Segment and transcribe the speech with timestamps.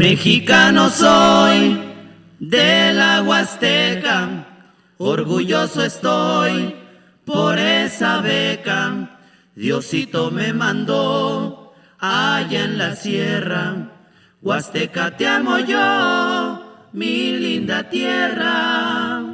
[0.00, 1.78] Mexicano soy
[2.38, 4.46] de la Huasteca,
[4.96, 6.74] orgulloso estoy
[7.26, 9.20] por esa beca.
[9.54, 13.90] Diosito me mandó allá en la sierra,
[14.40, 19.29] Huasteca te amo yo, mi linda tierra.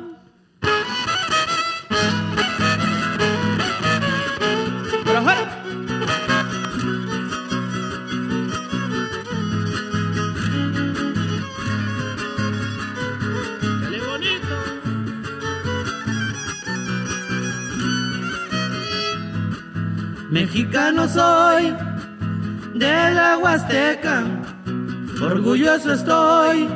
[20.30, 21.72] Mexicano soy
[22.74, 24.24] de la Huasteca,
[25.22, 26.68] orgulloso estoy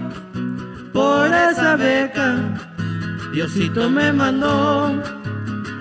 [0.93, 2.37] por esa beca.
[3.33, 5.03] Diosito me mandó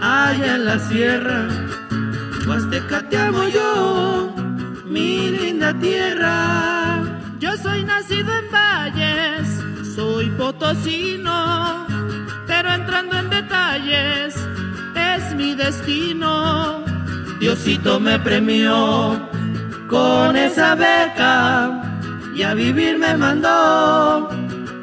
[0.01, 1.47] allá en la sierra,
[2.47, 4.33] Huasteca te amo yo,
[4.85, 7.03] mi linda tierra.
[7.37, 11.85] Yo soy nacido en Valles, soy potosino,
[12.47, 14.35] pero entrando en detalles
[14.95, 16.88] es mi destino
[17.39, 19.17] Diosito me premió
[19.87, 21.81] con esa beca
[22.35, 24.29] y a vivir me mandó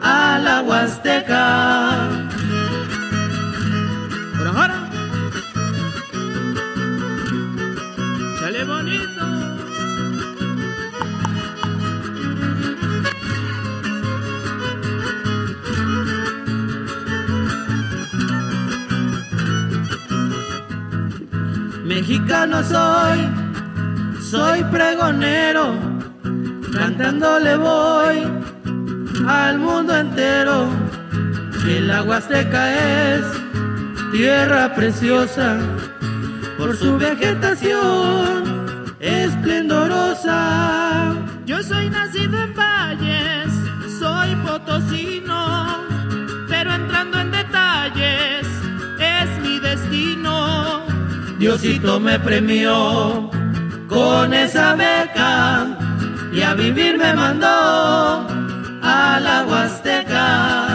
[0.02, 1.55] a la Huasteca.
[22.16, 23.28] Mexicano soy,
[24.22, 25.74] soy pregonero,
[26.72, 28.26] cantándole voy
[29.28, 30.66] al mundo entero.
[31.62, 33.22] Que la Huasteca es
[34.12, 35.58] tierra preciosa
[36.56, 41.14] por su vegetación esplendorosa.
[41.44, 43.52] Yo soy nacido en Valles,
[43.98, 45.85] soy potosino,
[51.38, 53.30] Diosito me premió
[53.88, 55.66] con esa beca
[56.32, 57.46] y a vivir me mandó
[58.82, 60.65] a la Huasteca.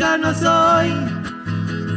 [0.00, 0.94] Mexicano soy,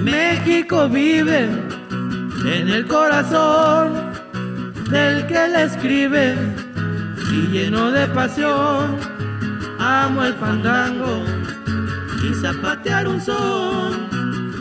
[0.04, 4.12] México vive en el corazón
[4.90, 6.36] del que le escribe
[7.32, 8.98] y lleno de pasión.
[9.80, 11.24] Amo el fandango
[12.22, 14.10] y zapatear un son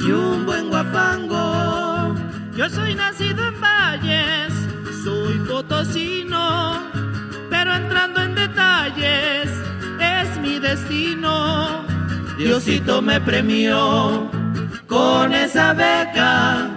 [0.06, 2.14] y un buen guapango.
[2.54, 4.52] Yo soy nacido en Valles,
[5.02, 6.78] soy potosino,
[7.50, 9.50] pero entrando en detalles
[9.98, 11.91] es mi destino.
[12.42, 14.28] Diosito me premió
[14.88, 16.68] con esa beca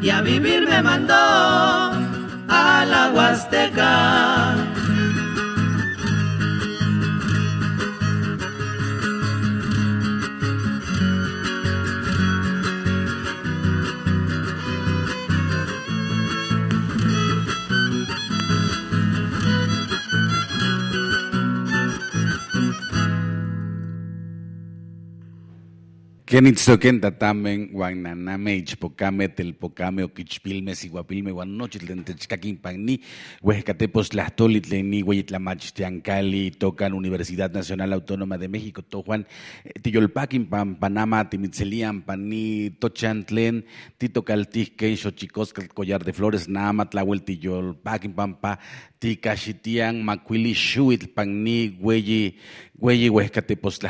[0.00, 1.14] y a vivir me mandó
[2.48, 4.49] a la Huasteca.
[26.30, 33.00] Kenitzoken tatamen, guananame, ichpocame, telpocame, oquichpilme, siguapilme, guanochitlen, techcaquinpagni,
[33.42, 39.26] huescatepos, tlastolitleni, hueyitlamachtiancali, tocan Universidad Nacional Autónoma de México, tojuan,
[39.82, 43.64] tiyolpaquin, pan, panama, timitzelian, pani, tochantlen,
[43.98, 48.60] titocaltisque, xochicoscal, collar de flores, nama, tlahuel, tiyolpaquin, pampa,
[49.00, 52.36] tikashitian, macuili, xuitl, panni, hueyi,
[52.80, 53.80] hueyi, huescatepos,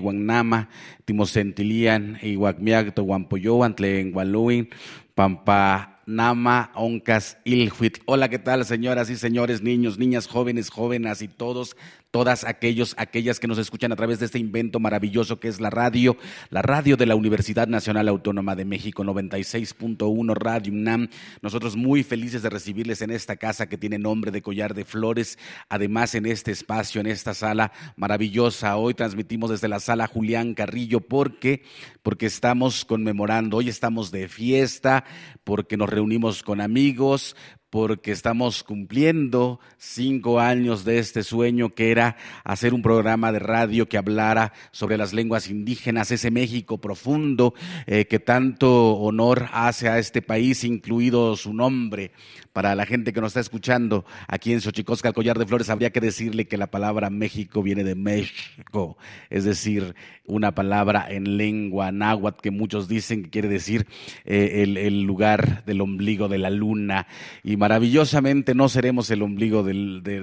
[0.00, 0.68] guanama,
[1.04, 4.68] timosentilian, ihuacmiac, tohuampoyoan, tlen gualuin,
[5.14, 8.00] pampa Nama Oncas Ilhuit.
[8.06, 11.76] Hola, ¿qué tal, señoras y señores, niños, niñas, jóvenes, jóvenes y todos,
[12.12, 15.70] todas aquellos, aquellas que nos escuchan a través de este invento maravilloso que es la
[15.70, 16.16] radio,
[16.50, 21.08] la radio de la Universidad Nacional Autónoma de México, 96.1 Radio UNAM.
[21.40, 25.38] Nosotros muy felices de recibirles en esta casa que tiene nombre de Collar de Flores,
[25.70, 28.76] además en este espacio, en esta sala maravillosa.
[28.76, 31.62] Hoy transmitimos desde la sala Julián Carrillo porque
[32.02, 35.04] porque estamos conmemorando, hoy estamos de fiesta,
[35.44, 37.36] porque nos reunimos con amigos,
[37.72, 43.88] porque estamos cumpliendo cinco años de este sueño que era hacer un programa de radio
[43.88, 47.54] que hablara sobre las lenguas indígenas, ese México profundo
[47.86, 52.12] eh, que tanto honor hace a este país, incluido su nombre.
[52.52, 55.88] Para la gente que nos está escuchando aquí en Xochicosca, el collar de flores, habría
[55.88, 58.98] que decirle que la palabra México viene de México,
[59.30, 59.94] es decir,
[60.26, 63.86] una palabra en lengua náhuatl que muchos dicen que quiere decir
[64.24, 67.06] eh, el, lugar del ombligo de la luna.
[67.42, 69.72] Y maravillosamente no seremos el ombligo de,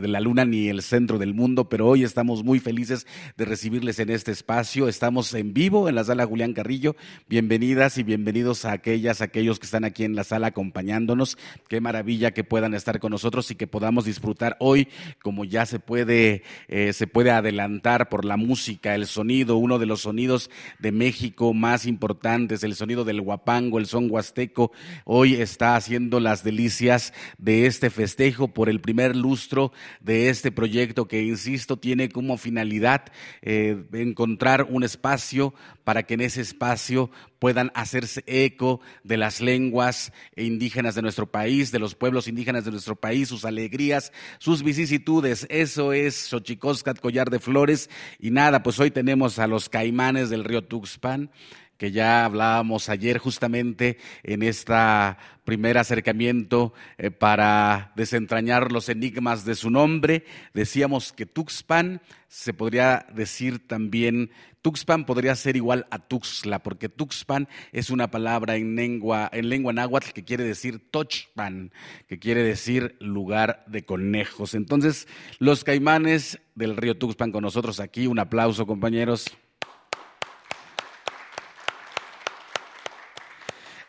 [0.06, 3.08] la luna ni el centro del mundo, pero hoy estamos muy felices
[3.38, 4.90] de recibirles en este espacio.
[4.90, 6.98] Estamos en vivo en la sala Julián Carrillo.
[7.30, 11.38] Bienvenidas y bienvenidos a aquellas, aquellos que están aquí en la sala acompañándonos.
[11.70, 14.90] Qué maravilla que puedan estar con nosotros y que podamos disfrutar hoy,
[15.22, 19.86] como ya se puede, eh, se puede adelantar por la música, el sonido, uno de
[19.86, 24.74] los sonidos de México más importantes, el sonido del guapango, el son huasteco,
[25.06, 31.08] hoy está haciendo las delicias de este festejo por el primer lustro de este proyecto
[31.08, 33.06] que, insisto, tiene como finalidad
[33.42, 35.54] eh, encontrar un espacio
[35.84, 37.10] para que en ese espacio
[37.40, 42.72] puedan hacerse eco de las lenguas indígenas de nuestro país, de los pueblos indígenas de
[42.72, 45.48] nuestro país, sus alegrías, sus vicisitudes.
[45.50, 47.90] Eso es Xochicoscat, Collar de Flores.
[48.20, 51.32] Y nada, pues hoy tenemos a los caimanes del río Tuxpan
[51.80, 54.76] que ya hablábamos ayer justamente en este
[55.46, 60.26] primer acercamiento eh, para desentrañar los enigmas de su nombre.
[60.54, 64.30] Decíamos que Tuxpan se podría decir también,
[64.62, 69.72] Tuxpan podría ser igual a Tuxtla, porque Tuxpan es una palabra en lengua, en lengua
[69.72, 71.72] náhuatl que quiere decir Tochpan,
[72.08, 74.54] que quiere decir lugar de conejos.
[74.54, 75.08] Entonces,
[75.40, 79.26] los caimanes del río Tuxpan con nosotros aquí, un aplauso compañeros.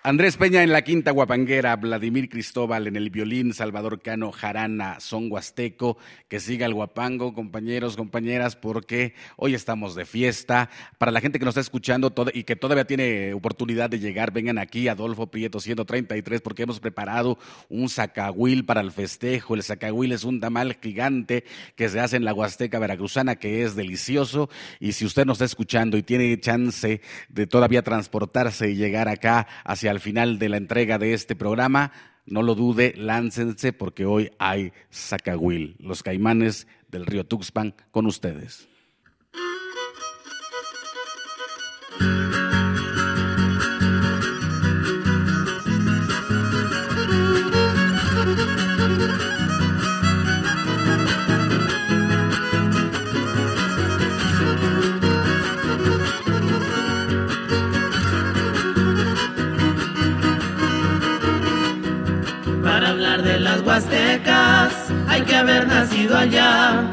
[0.02, 5.30] Andrés Peña en la quinta guapanguera, Vladimir Cristóbal en el violín, Salvador Cano Jarana, son
[5.30, 10.70] huasteco, que siga el guapango, compañeros, compañeras, porque hoy estamos de fiesta.
[10.96, 14.56] Para la gente que nos está escuchando y que todavía tiene oportunidad de llegar, vengan
[14.56, 17.38] aquí, Adolfo Prieto 133, porque hemos preparado
[17.68, 19.54] un zacahuil para el festejo.
[19.54, 21.44] El zacahuil es un tamal gigante
[21.76, 24.48] que se hace en la Huasteca Veracruzana, que es delicioso.
[24.78, 29.46] Y si usted nos está escuchando y tiene chance de todavía transportarse y llegar acá
[29.62, 31.92] hacia al final de la entrega de este programa,
[32.24, 38.69] no lo dude, láncense porque hoy hay Zacahuil, los caimanes del río Tuxpan con ustedes.
[65.08, 66.84] Hay que haber nacido allá.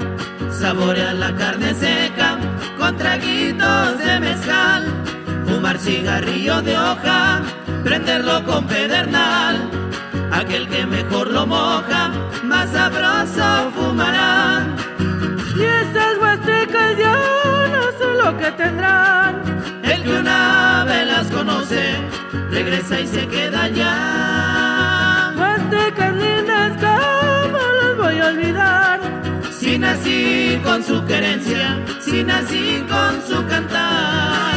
[0.52, 2.38] Saborear la carne seca
[2.78, 4.84] con traguitos de mezcal.
[5.46, 7.42] Fumar cigarrillo de hoja,
[7.84, 9.70] prenderlo con pedernal.
[10.32, 12.12] Aquel que mejor lo moja,
[12.44, 14.66] más sabroso fumará.
[15.56, 17.18] Y estas huastecas ya
[17.72, 19.42] no sé lo que tendrán.
[19.84, 21.96] El que una vez las conoce,
[22.52, 24.47] regresa y se queda allá.
[28.08, 29.00] ¿Cómo los voy a olvidar?
[29.52, 34.57] Si nací con su querencia, si nací con su cantar.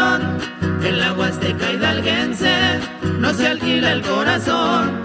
[0.00, 0.38] Ilusión.
[0.84, 2.80] El agua Huasteca hidalguense
[3.18, 5.00] no se alquila el corazón,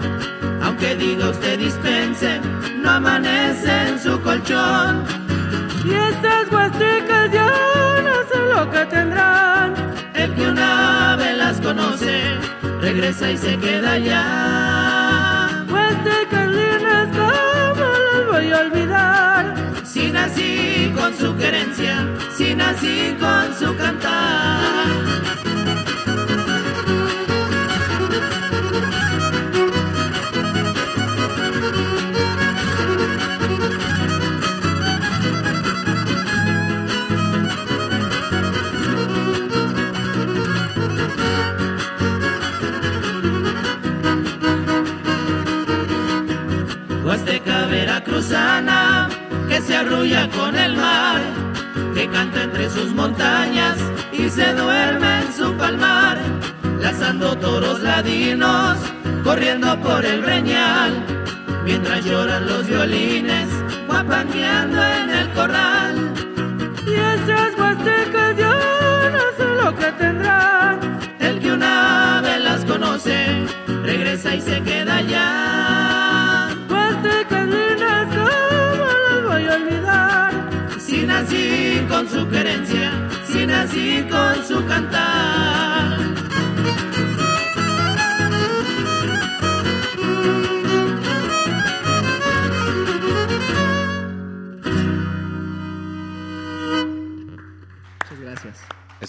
[0.62, 2.40] aunque diga usted dispense,
[2.78, 5.04] no amanece en su colchón.
[5.84, 7.52] Y estas huastecas ya
[8.02, 9.74] no sé lo que tendrán,
[10.14, 12.22] el que una vez las conoce
[12.80, 15.64] regresa y se queda allá.
[15.70, 17.08] Huastecas lindas,
[20.26, 21.94] nací con su querencia,
[22.36, 24.86] si nací con su cantar.
[47.04, 48.95] Huasteca veracruzana
[49.76, 51.20] se arrulla con el mar,
[51.94, 53.76] que canta entre sus montañas
[54.10, 56.16] y se duerme en su palmar,
[56.80, 58.78] lazando toros ladinos,
[59.22, 60.92] corriendo por el breñal,
[61.64, 63.48] mientras lloran los violines,
[63.86, 65.94] guapangueando en el corral.
[66.86, 68.54] Y esas huastecas yo
[69.16, 71.00] no sé lo que tendrán.
[71.20, 73.46] El que una vez las conoce,
[73.82, 75.45] regresa y se queda allá.
[82.16, 84.95] Nací con su querencia, si nací con su cantar.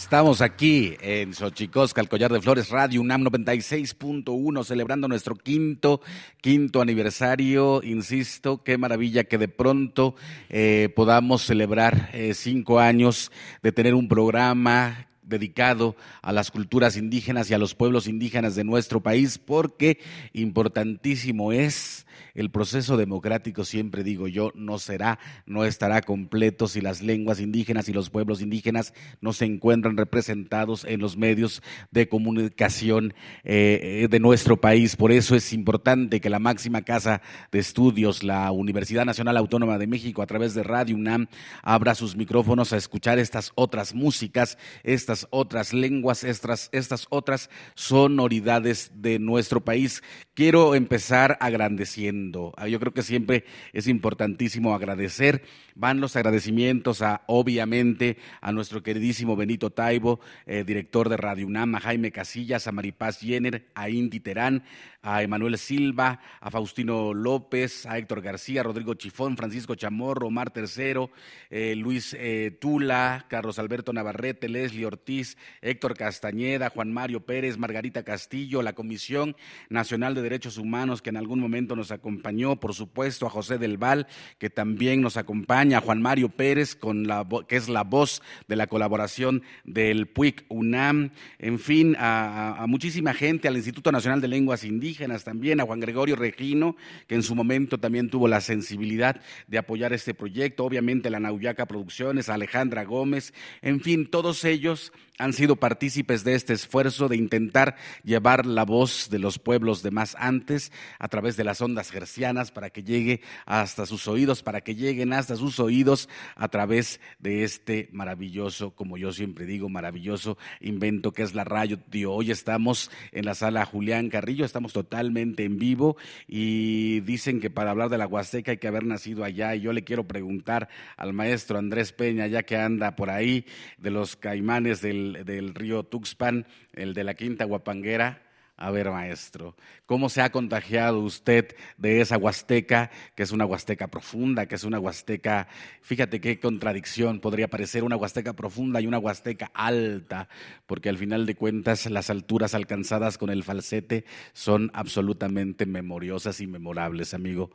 [0.07, 5.99] Estamos aquí en Xochicosca, el Collar de Flores, Radio UNAM 96.1, celebrando nuestro quinto,
[6.39, 7.83] quinto aniversario.
[7.83, 10.15] Insisto, qué maravilla que de pronto
[10.47, 17.51] eh, podamos celebrar eh, cinco años de tener un programa dedicado a las culturas indígenas
[17.51, 19.99] y a los pueblos indígenas de nuestro país, porque
[20.31, 22.06] importantísimo es
[22.37, 27.89] el proceso democrático, siempre digo yo, no será, no estará completo si las lenguas indígenas
[27.89, 34.19] y los pueblos indígenas no se encuentran representados en los medios de comunicación eh, de
[34.19, 34.95] nuestro país.
[34.95, 39.87] Por eso es importante que la máxima casa de estudios, la Universidad Nacional Autónoma de
[39.87, 41.27] México, a través de Radio UNAM,
[41.63, 48.91] abra sus micrófonos a escuchar estas otras músicas, estas otras lenguas, estas, estas otras sonoridades
[48.93, 50.03] de nuestro país.
[50.35, 52.26] Quiero empezar agradeciendo.
[52.57, 55.43] Ah, Yo creo que siempre es importantísimo agradecer.
[55.75, 61.75] Van los agradecimientos a, obviamente, a nuestro queridísimo Benito Taibo, eh, director de Radio UNAM,
[61.75, 64.63] a Jaime Casillas, a Maripaz Jenner, a Indy Terán,
[65.01, 71.11] a Emanuel Silva, a Faustino López, a Héctor García, Rodrigo Chifón, Francisco Chamorro, Omar Tercero,
[71.49, 78.03] eh, Luis eh, Tula, Carlos Alberto Navarrete, Leslie Ortiz, Héctor Castañeda, Juan Mario Pérez, Margarita
[78.03, 79.35] Castillo, la Comisión
[79.69, 83.77] Nacional de Derechos Humanos que en algún momento nos acompañó, por supuesto, a José del
[83.77, 88.21] Val, que también nos acompaña, a Juan Mario Pérez, con la, que es la voz
[88.47, 94.29] de la colaboración del PUIC UNAM, en fin, a muchísima gente, al Instituto Nacional de
[94.29, 99.19] Lenguas Indígenas también, a Juan Gregorio Regino, que en su momento también tuvo la sensibilidad
[99.47, 104.93] de apoyar este proyecto, obviamente la Nauyaca Producciones, a Alejandra Gómez, en fin, todos ellos
[105.17, 109.91] han sido partícipes de este esfuerzo de intentar llevar la voz de los pueblos de
[109.91, 114.61] más antes a través de las ondas gercianas para que llegue hasta sus oídos, para
[114.61, 120.37] que lleguen hasta sus oídos a través de este maravilloso, como yo siempre digo, maravilloso
[120.61, 121.79] invento que es la radio.
[122.07, 125.97] Hoy estamos en la sala Julián Carrillo, estamos totalmente en vivo
[126.27, 129.73] y dicen que para hablar de la Huasteca hay que haber nacido allá y yo
[129.73, 133.45] le quiero preguntar al maestro Andrés Peña, ya que anda por ahí,
[133.77, 138.23] de los caimanes del, del río Tuxpan, el de la Quinta Guapanguera.
[138.59, 143.85] A ver, maestro, ¿cómo se ha contagiado usted de esa huasteca, que es una huasteca
[143.87, 145.47] profunda, que es una huasteca,
[145.83, 150.27] fíjate qué contradicción, podría parecer una huasteca profunda y una huasteca alta,
[150.65, 156.47] porque al final de cuentas las alturas alcanzadas con el falsete son absolutamente memoriosas y
[156.47, 157.51] memorables, amigo.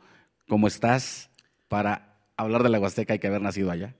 [0.47, 1.29] ¿Cómo estás?
[1.67, 3.93] Para hablar de la huasteca hay que haber nacido allá.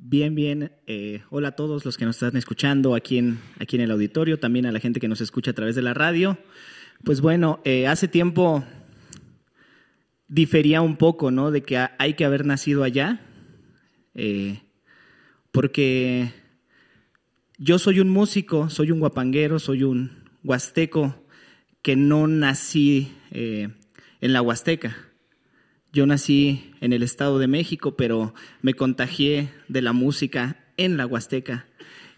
[0.00, 0.70] Bien, bien.
[0.86, 4.38] Eh, hola a todos los que nos están escuchando aquí en, aquí en el auditorio,
[4.38, 6.38] también a la gente que nos escucha a través de la radio.
[7.04, 8.64] Pues bueno, eh, hace tiempo
[10.28, 11.50] difería un poco, ¿no?
[11.50, 13.20] De que ha- hay que haber nacido allá,
[14.14, 14.60] eh,
[15.50, 16.32] porque
[17.58, 20.12] yo soy un músico, soy un guapanguero, soy un
[20.44, 21.24] huasteco
[21.82, 23.68] que no nací eh,
[24.20, 24.96] en la Huasteca.
[25.92, 31.06] Yo nací en el Estado de México, pero me contagié de la música en la
[31.06, 31.66] Huasteca.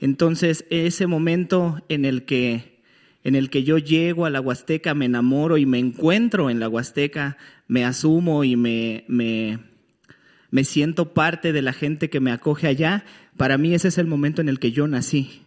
[0.01, 2.81] Entonces, ese momento en el que
[3.23, 6.71] en el que yo llego a la Huasteca, me enamoro y me encuentro en la
[6.71, 7.37] Huasteca,
[7.69, 9.59] me asumo y me, me,
[10.51, 13.05] me siento parte de la gente que me acoge allá,
[13.37, 15.43] para mí ese es el momento en el que yo nací.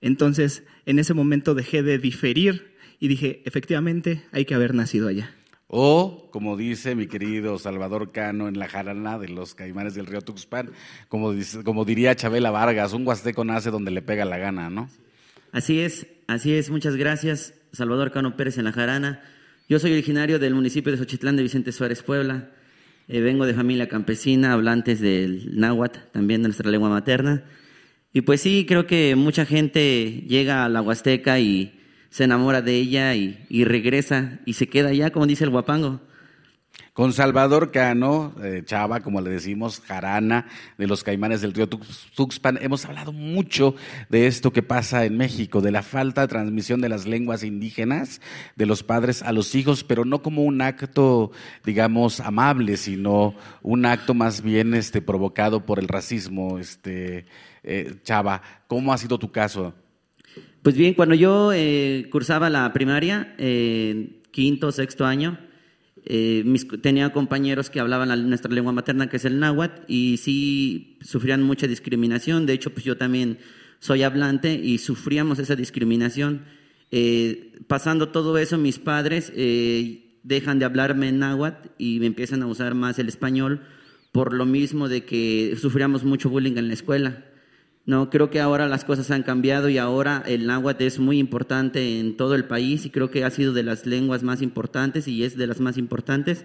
[0.00, 5.34] Entonces, en ese momento dejé de diferir y dije, efectivamente, hay que haber nacido allá.
[5.72, 10.20] O, como dice mi querido Salvador Cano en la jarana de los caimanes del río
[10.20, 10.72] Tuxpan,
[11.08, 14.90] como, diría Chabela Vargas, un huasteco nace donde le pega la gana, ¿no?
[15.52, 16.70] Así es, así es.
[16.70, 19.22] Muchas gracias, Salvador Cano Pérez en la jarana.
[19.68, 22.50] Yo soy originario del municipio de Xochitlán de Vicente Suárez, Puebla.
[23.06, 27.44] Eh, vengo de familia campesina, hablantes del náhuatl, también de nuestra lengua materna.
[28.12, 31.79] Y pues sí, creo que mucha gente llega a la Huasteca y
[32.10, 36.00] se enamora de ella y, regresa y se queda allá, como dice el guapango.
[36.92, 42.58] Con Salvador Cano, eh, Chava, como le decimos, Jarana, de los caimanes del río Tuxpan,
[42.60, 43.76] hemos hablado mucho
[44.08, 48.20] de esto que pasa en México, de la falta de transmisión de las lenguas indígenas
[48.56, 51.30] de los padres a los hijos, pero no como un acto,
[51.64, 56.58] digamos, amable, sino un acto más bien este, provocado por el racismo.
[56.58, 57.24] Este,
[57.62, 59.74] eh, Chava, ¿cómo ha sido tu caso?
[60.62, 65.38] Pues bien, cuando yo eh, cursaba la primaria, eh, quinto, sexto año,
[66.04, 66.44] eh,
[66.82, 71.66] tenía compañeros que hablaban nuestra lengua materna, que es el náhuatl, y sí sufrían mucha
[71.66, 72.44] discriminación.
[72.44, 73.38] De hecho, pues yo también
[73.78, 76.44] soy hablante y sufríamos esa discriminación.
[77.66, 79.32] pasando todo eso, mis padres
[80.22, 83.62] dejan de hablarme en náhuatl y me empiezan a usar más el español
[84.12, 87.29] por lo mismo de que sufríamos mucho bullying en la escuela.
[87.86, 91.98] No, creo que ahora las cosas han cambiado y ahora el náhuatl es muy importante
[91.98, 95.24] en todo el país y creo que ha sido de las lenguas más importantes y
[95.24, 96.44] es de las más importantes.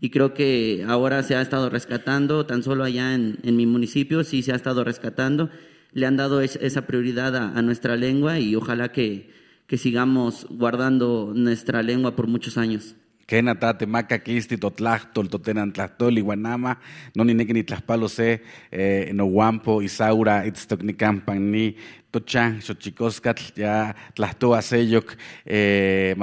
[0.00, 4.42] Y creo que ahora se ha estado rescatando, tan solo allá en, mi municipio sí
[4.42, 5.50] se ha estado rescatando.
[5.92, 9.30] Le han dado esa prioridad a, nuestra lengua y ojalá que,
[9.66, 12.94] que sigamos guardando nuestra lengua por muchos años.
[13.28, 16.78] Kenata, Temaca, Kisti, Totlachtol, Totenan, Tlachtol, Iguanama,
[17.14, 18.40] no ni ni Tlaxpalo se,
[18.72, 21.76] eh, Nohuampo, Isaura, Itztocnicampan, ni
[22.10, 26.16] Tochan, Xochicoscatl, ya Tlahtoa, Seyok, eh,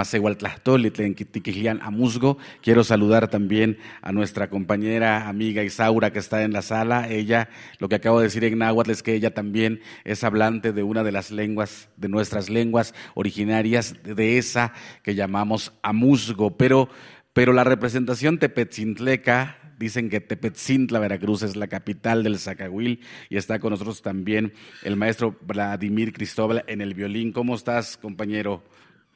[0.93, 2.37] Tlenquitiquilian, Amusgo.
[2.61, 7.07] Quiero saludar también a nuestra compañera, amiga Isaura, que está en la sala.
[7.09, 10.81] Ella, lo que acabo de decir en náhuatl es que ella también es hablante de
[10.81, 14.73] una de las lenguas, de nuestras lenguas originarias, de esa
[15.03, 16.57] que llamamos Amusgo.
[16.57, 16.89] Pero,
[17.33, 23.59] pero la representación tepetzintleca Dicen que Tepetzintla, Veracruz, es la capital del Zacahuil y está
[23.59, 27.31] con nosotros también el maestro Vladimir Cristóbal en el violín.
[27.31, 28.63] ¿Cómo estás, compañero?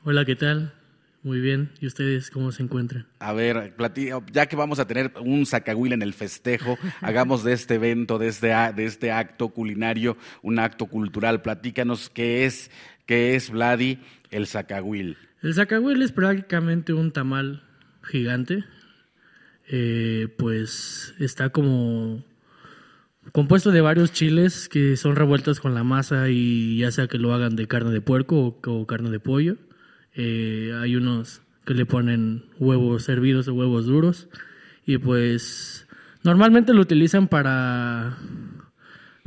[0.04, 0.74] Hola, ¿qué tal?
[1.22, 1.72] Muy bien.
[1.82, 3.06] ¿Y ustedes cómo se encuentran?
[3.20, 3.76] A ver,
[4.32, 8.28] ya que vamos a tener un Zacahuil en el festejo, hagamos de este evento, de
[8.28, 11.42] este, de este acto culinario, un acto cultural.
[11.42, 12.72] Platícanos qué es,
[13.06, 14.00] qué es, Vladi,
[14.32, 15.18] el Zacahuil.
[15.42, 17.64] El Zacahuil es prácticamente un tamal
[18.02, 18.64] gigante,
[19.72, 22.24] eh, pues está como
[23.32, 27.36] compuesto de varios chiles que son revueltos con la masa y ya sea que lo
[27.36, 29.58] hagan de carne de puerco o, carne de pollo.
[30.16, 34.28] Eh, hay unos que le ponen huevos hervidos o huevos duros
[34.88, 35.88] y pues
[36.24, 38.18] normalmente lo utilizan para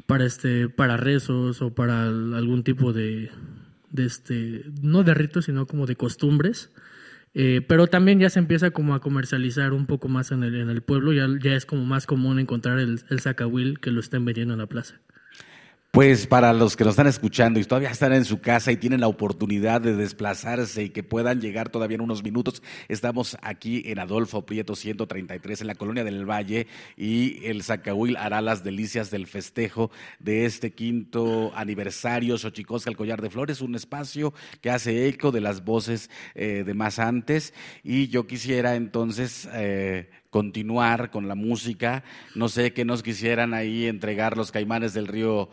[0.06, 3.30] para este para rezos o para algún tipo de,
[3.90, 6.70] de este no de ritos sino como de costumbres
[7.34, 10.68] eh, pero también ya se empieza como a comercializar un poco más en el, en
[10.70, 14.24] el pueblo, ya, ya es como más común encontrar el, el sacahuil que lo estén
[14.24, 15.00] vendiendo en la plaza.
[15.92, 19.02] Pues para los que nos están escuchando y todavía están en su casa y tienen
[19.02, 23.98] la oportunidad de desplazarse y que puedan llegar todavía en unos minutos, estamos aquí en
[23.98, 29.26] Adolfo Prieto 133 en la colonia del Valle y el Zacahuil hará las delicias del
[29.26, 35.30] festejo de este quinto aniversario Xochicosca el Collar de Flores, un espacio que hace eco
[35.30, 37.52] de las voces eh, de más antes
[37.84, 42.02] y yo quisiera entonces eh, continuar con la música.
[42.34, 45.50] No sé qué nos quisieran ahí entregar los caimanes del río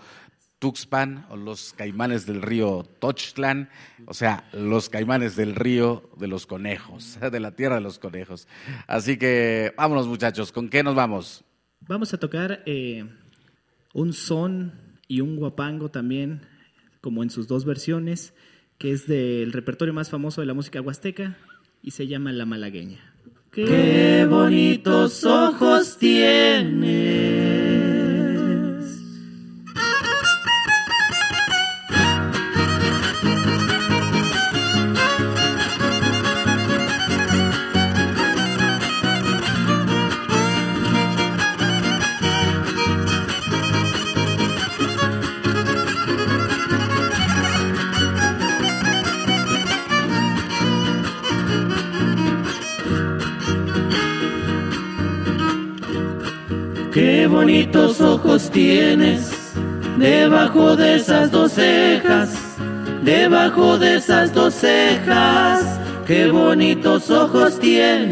[0.60, 3.70] Tuxpan o los caimanes del río Tochtlán,
[4.06, 8.48] o sea, los caimanes del río de los conejos, de la tierra de los conejos.
[8.86, 11.44] Así que vámonos muchachos, ¿con qué nos vamos?
[11.88, 13.06] Vamos a tocar eh,
[13.94, 14.74] un son
[15.08, 16.42] y un guapango también,
[17.02, 18.34] como en sus dos versiones,
[18.78, 21.38] que es del repertorio más famoso de la música huasteca
[21.82, 23.16] y se llama La Malagueña.
[23.52, 27.79] Qué bonitos ojos tiene
[57.20, 59.30] Qué bonitos ojos tienes
[59.98, 62.30] debajo de esas dos cejas,
[63.04, 65.66] debajo de esas dos cejas
[66.08, 68.08] qué bonitos ojos tienes.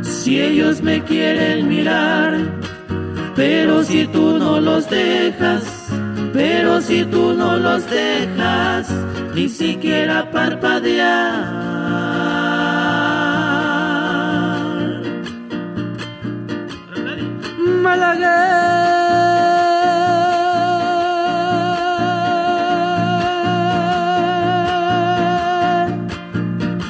[0.00, 2.38] Si ellos me quieren mirar,
[3.36, 5.64] pero si tú no los dejas,
[6.32, 8.90] pero si tú no los dejas,
[9.34, 11.68] ni siquiera parpadear.
[17.88, 18.68] Malagueña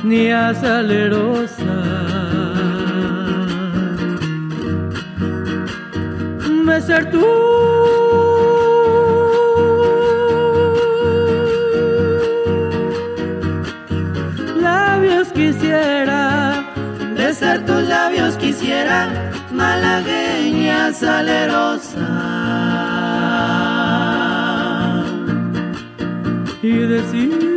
[0.09, 1.79] ni a salerosa.
[6.67, 7.25] Besar tú.
[14.61, 16.23] Labios quisiera,
[17.17, 18.99] Besar tus labios quisiera,
[19.53, 20.48] malagueña
[20.93, 22.07] salerosa.
[26.61, 27.48] y decir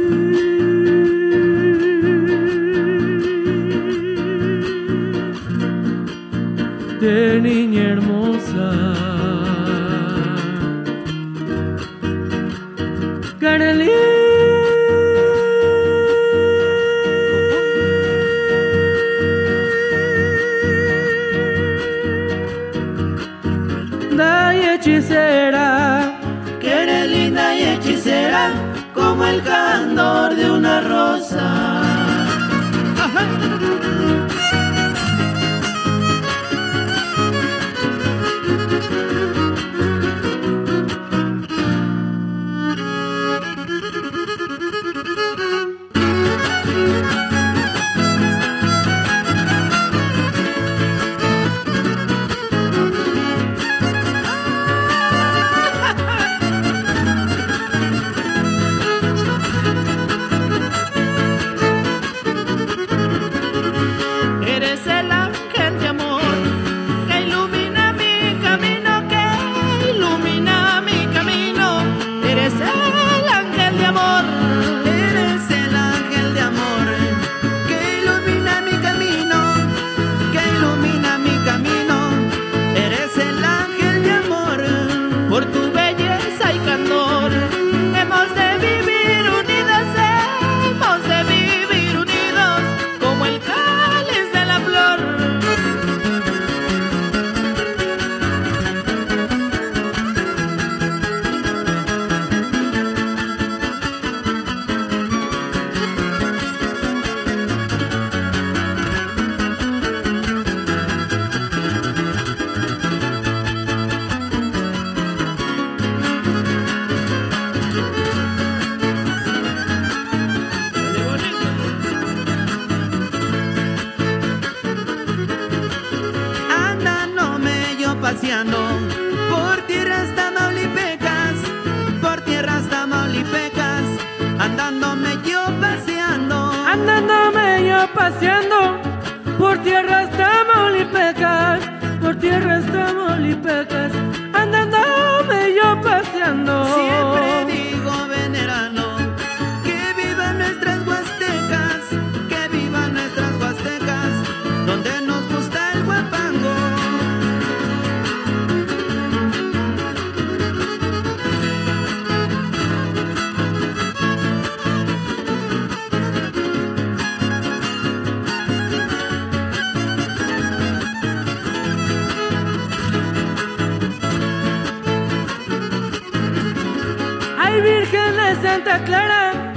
[178.41, 179.53] Santa Clara,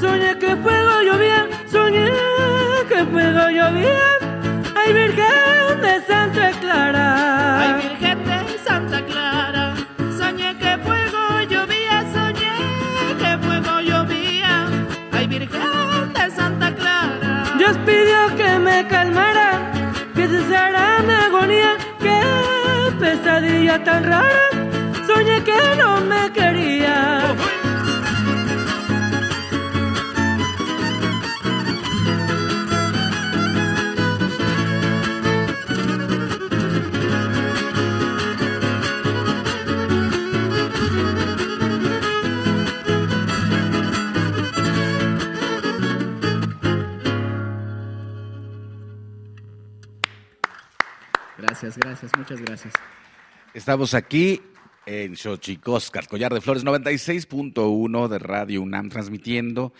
[0.00, 2.10] soñé que fuego llovía, soñé
[2.88, 4.08] que fuego llovía.
[4.76, 7.60] Ay, Virgen de Santa Clara.
[7.60, 9.74] Ay, Virgen de Santa Clara,
[10.18, 12.52] soñé que fuego llovía, soñé
[13.18, 14.66] que fuego llovía.
[15.12, 17.44] Ay, Virgen de Santa Clara.
[17.56, 19.72] Dios pidió que me calmara,
[20.14, 22.20] que cesara mi agonía, qué
[23.00, 24.48] pesadilla tan rara.
[25.06, 26.77] Soñé que no me quería.
[51.60, 52.74] Gracias, gracias, muchas gracias.
[53.52, 54.40] Estamos aquí
[54.86, 59.72] en Xochicóscar, Collar de Flores 96.1 de Radio UNAM, transmitiendo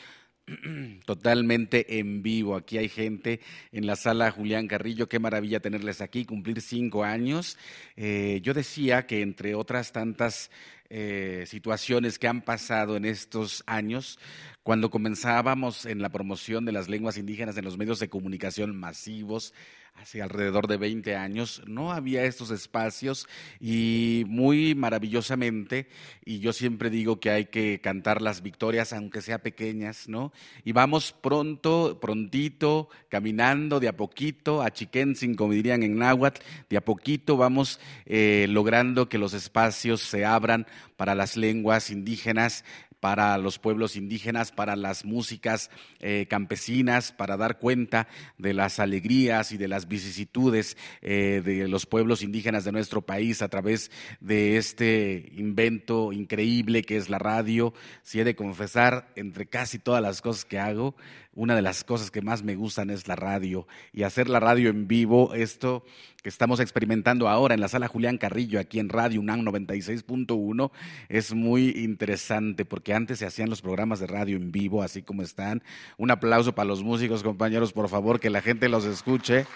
[1.07, 2.57] totalmente en vivo.
[2.57, 3.39] Aquí hay gente
[3.71, 5.09] en la sala Julián Carrillo.
[5.09, 7.57] Qué maravilla tenerles aquí, cumplir cinco años.
[7.95, 10.51] Eh, yo decía que entre otras tantas
[10.91, 14.19] eh, situaciones que han pasado en estos años,
[14.65, 19.55] cuando comenzábamos en la promoción de las lenguas indígenas en los medios de comunicación masivos,
[20.01, 23.27] hace alrededor de 20 años, no había estos espacios
[23.61, 25.89] y muy maravillosamente,
[26.25, 30.33] y yo siempre digo que hay que cantar las victorias, aunque sea pequeñas, ¿no?
[30.65, 36.77] Y vamos pronto, prontito, caminando de a poquito, a Chiquensin, como dirían en náhuatl, de
[36.77, 42.65] a poquito vamos eh, logrando que los espacios se abran para las lenguas indígenas
[43.01, 48.09] para los pueblos indígenas, para las músicas eh, campesinas, para dar cuenta
[48.39, 53.43] de las alegrías y de las vicisitudes eh, de los pueblos indígenas de nuestro país
[53.43, 57.73] a través de este invento increíble que es la radio.
[58.03, 60.95] Si he de confesar, entre casi todas las cosas que hago,
[61.39, 64.71] una de las cosas que más me gustan es la radio y hacer la radio
[64.71, 65.85] en vivo, esto
[66.21, 70.73] que estamos experimentando ahora en la sala Julián Carrillo, aquí en Radio UNAM 96.1,
[71.09, 75.23] es muy interesante porque antes se hacían los programas de radio en vivo, así como
[75.23, 75.63] están.
[75.97, 79.47] Un aplauso para los músicos, compañeros, por favor, que la gente los escuche.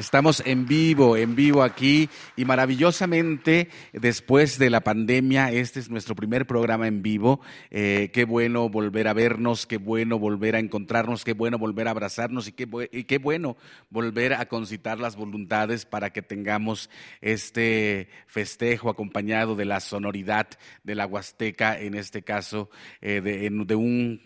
[0.00, 6.14] Estamos en vivo, en vivo aquí y maravillosamente después de la pandemia, este es nuestro
[6.14, 7.42] primer programa en vivo.
[7.70, 11.90] Eh, qué bueno volver a vernos, qué bueno volver a encontrarnos, qué bueno volver a
[11.90, 13.58] abrazarnos y qué, y qué bueno
[13.90, 16.88] volver a concitar las voluntades para que tengamos
[17.20, 20.48] este festejo acompañado de la sonoridad
[20.82, 22.70] de la Huasteca, en este caso
[23.02, 24.22] eh, de, de un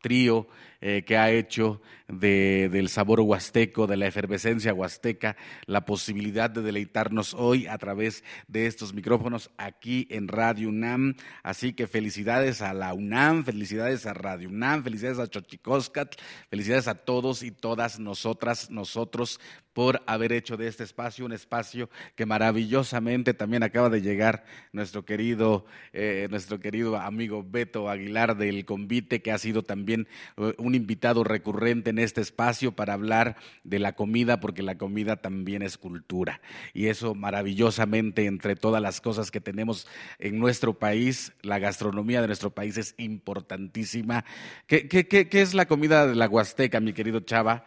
[0.00, 0.46] trío
[0.80, 5.36] eh, que ha hecho de, del sabor huasteco, de la efervescencia huasteca,
[5.66, 11.16] la posibilidad de deleitarnos hoy a través de estos micrófonos aquí en Radio UNAM.
[11.42, 16.14] Así que felicidades a la UNAM, felicidades a Radio UNAM, felicidades a Chochicoscat,
[16.48, 19.40] felicidades a todos y todas nosotras, nosotros,
[19.78, 25.04] por haber hecho de este espacio un espacio que maravillosamente también acaba de llegar nuestro
[25.04, 30.74] querido, eh, nuestro querido amigo Beto Aguilar del Convite, que ha sido también eh, un
[30.74, 35.76] invitado recurrente en este espacio para hablar de la comida, porque la comida también es
[35.76, 36.40] cultura.
[36.72, 42.28] Y eso maravillosamente, entre todas las cosas que tenemos en nuestro país, la gastronomía de
[42.28, 44.24] nuestro país es importantísima.
[44.66, 47.64] ¿Qué, qué, qué es la comida de la Huasteca, mi querido Chava?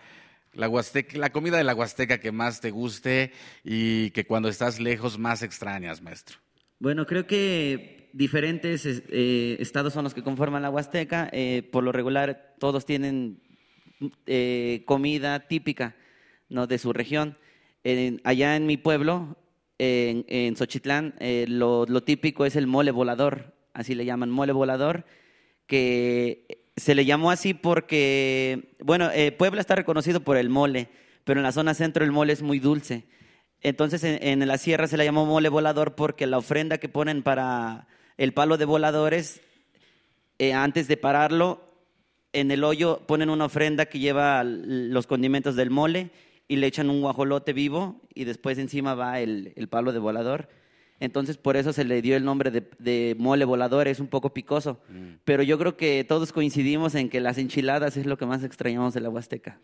[0.53, 0.69] La,
[1.13, 3.31] la comida de la Huasteca que más te guste
[3.63, 6.37] y que cuando estás lejos más extrañas, maestro.
[6.79, 11.29] Bueno, creo que diferentes eh, estados son los que conforman la Huasteca.
[11.31, 13.41] Eh, por lo regular, todos tienen
[14.25, 15.95] eh, comida típica
[16.49, 16.67] ¿no?
[16.67, 17.37] de su región.
[18.23, 19.37] allá en mi pueblo,
[19.77, 21.15] en, en Xochitlán,
[21.47, 25.05] lo, lo típico es el mole volador, así le llaman, mole volador,
[25.65, 30.89] que se le llamó así porque, bueno, Puebla está reconocido por el mole,
[31.23, 33.05] pero en la zona centro el mole es muy dulce.
[33.61, 37.87] Entonces en, la sierra se le llamó mole volador porque la ofrenda que ponen para
[38.23, 39.41] el palo de voladores,
[40.37, 41.61] eh, antes de pararlo,
[42.33, 46.11] en el hoyo ponen una ofrenda que lleva los condimentos del mole
[46.47, 50.49] y le echan un guajolote vivo y después encima va el palo de volador.
[51.01, 54.79] Entonces, por eso se le dio el nombre de, mole volador, es un poco picoso.
[54.87, 55.15] Mm.
[55.25, 58.93] Pero yo creo que todos coincidimos en que las enchiladas es lo que más extrañamos
[58.93, 59.59] de la Huasteca.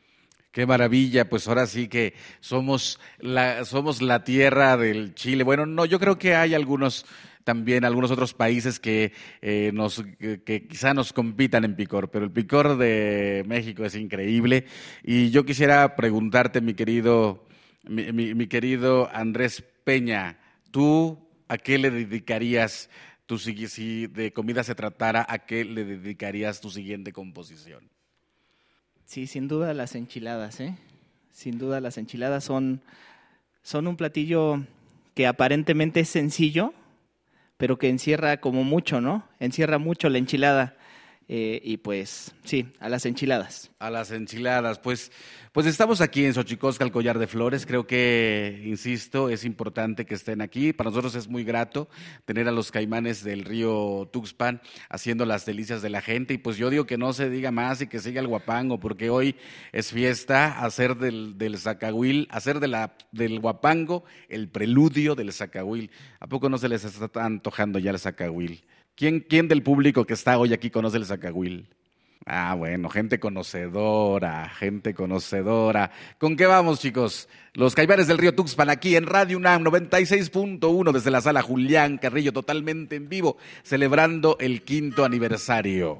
[0.51, 5.43] Qué maravilla, pues ahora sí que somos la, somos la tierra del Chile.
[5.43, 7.05] Bueno, no, yo creo que hay algunos
[7.47, 12.31] también algunos otros países que eh, nos que quizá nos compitan en picor, pero el
[12.31, 14.65] picor de México es increíble
[15.01, 17.47] y yo quisiera preguntarte, mi querido
[17.87, 20.37] mi querido Andrés Peña,
[20.71, 22.89] tú ¿a qué le dedicarías
[23.25, 27.89] tu si de comida se tratara, a qué le dedicarías tu siguiente composición?
[29.05, 30.75] Sí, sin duda las enchiladas, ¿eh?
[31.31, 32.81] Sin duda las enchiladas son,
[33.63, 34.65] son un platillo
[35.13, 36.73] que aparentemente es sencillo,
[37.57, 39.23] pero que encierra como mucho, ¿no?
[39.39, 40.75] Encierra mucho la enchilada.
[41.29, 43.69] Eh, y pues sí, a las enchiladas.
[43.79, 45.11] A las enchiladas, pues,
[45.51, 47.65] pues estamos aquí en Xochicosca, el collar de flores.
[47.65, 50.71] Creo que, insisto, es importante que estén aquí.
[50.71, 51.89] Para nosotros es muy grato
[52.23, 56.33] tener a los caimanes del río Tuxpan haciendo las delicias de la gente.
[56.33, 59.09] Y pues yo digo que no se diga más y que siga el guapango, porque
[59.09, 59.35] hoy
[59.73, 65.91] es fiesta, hacer del, del zacahuil, hacer de la, del guapango el preludio del zacahuil.
[66.21, 68.63] ¿A poco no se les está antojando ya el zacahuil?
[68.97, 71.67] ¿Quién, del público que está hoy aquí conoce el zacahuil?
[72.25, 75.91] Ah, bueno, gente conocedora, gente conocedora.
[76.17, 77.29] ¿Con qué vamos, chicos?
[77.53, 82.33] Los Caibares del Río Tuxpan aquí en Radio UNAM 96.1 desde la sala Julián Carrillo,
[82.33, 85.99] totalmente en vivo, celebrando el quinto aniversario.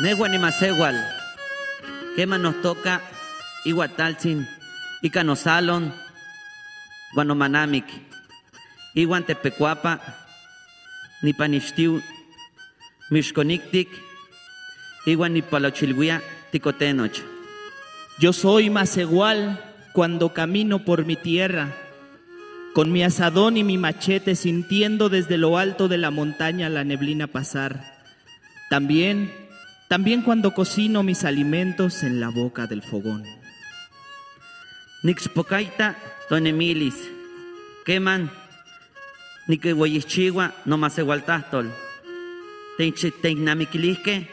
[0.00, 0.96] Nehuan y Masehual,
[2.16, 3.02] ¿qué más nos toca?
[3.66, 4.48] Iguataltzin,
[5.02, 6.01] Icanosalon,
[7.14, 7.84] Guanomanamic,
[8.94, 10.00] Iguan Tepecuapa,
[11.22, 12.02] Nipanixtiu,
[13.10, 13.88] Mixconictic,
[16.50, 17.18] Ticotenoch.
[18.18, 19.58] Yo soy más igual
[19.92, 21.74] cuando camino por mi tierra,
[22.74, 27.26] con mi asadón y mi machete sintiendo desde lo alto de la montaña la neblina
[27.26, 28.02] pasar.
[28.70, 29.30] También,
[29.88, 33.24] también cuando cocino mis alimentos en la boca del fogón.
[35.02, 35.96] Nixpocaita,
[36.32, 36.94] Tonemilis,
[37.84, 38.30] Queman,
[39.48, 41.70] Niquehuayixchigua, no más igualtastol.
[43.20, 44.30] Teinamiquilisque,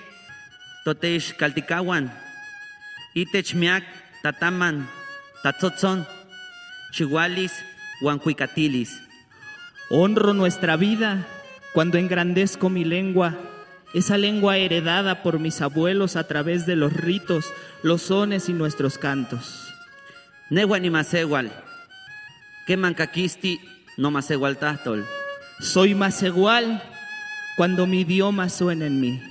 [0.85, 2.09] Toteix Calticahuan,
[3.13, 3.83] Itechmiac,
[4.23, 4.88] Tataman,
[5.43, 6.07] Tatzotzon,
[6.93, 7.51] Chihualis,
[7.99, 9.01] Huancuicatilis.
[9.89, 11.27] Honro nuestra vida
[11.73, 13.35] cuando engrandezco mi lengua,
[13.93, 17.51] esa lengua heredada por mis abuelos a través de los ritos,
[17.83, 19.73] los sones y nuestros cantos.
[20.49, 20.85] Nehuan
[22.69, 23.60] y Masehual, Queman Caquisti,
[23.97, 25.05] no más igualtastol.
[25.60, 26.82] Soy más igual
[27.58, 29.21] cuando mi idioma suena en mí.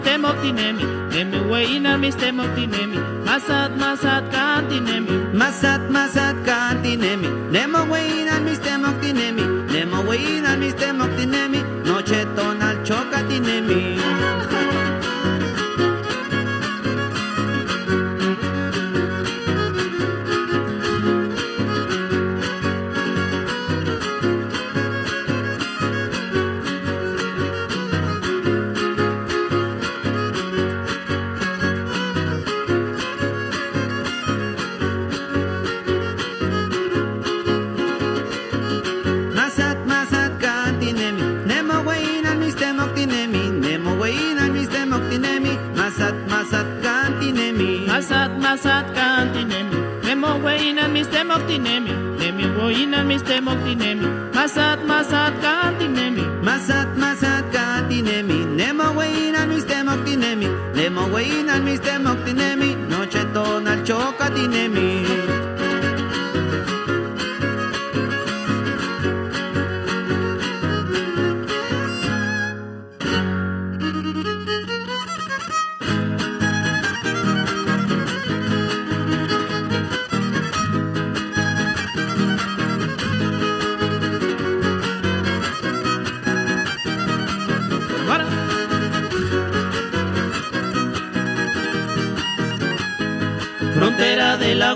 [0.00, 10.56] mistemoktinemi, nemi weina mistemoktinemi, masat masat kantinemi, masat masat kantinemi, nemo weina mistemoktinemi, nemo weina
[10.56, 11.39] mistemoktinemi.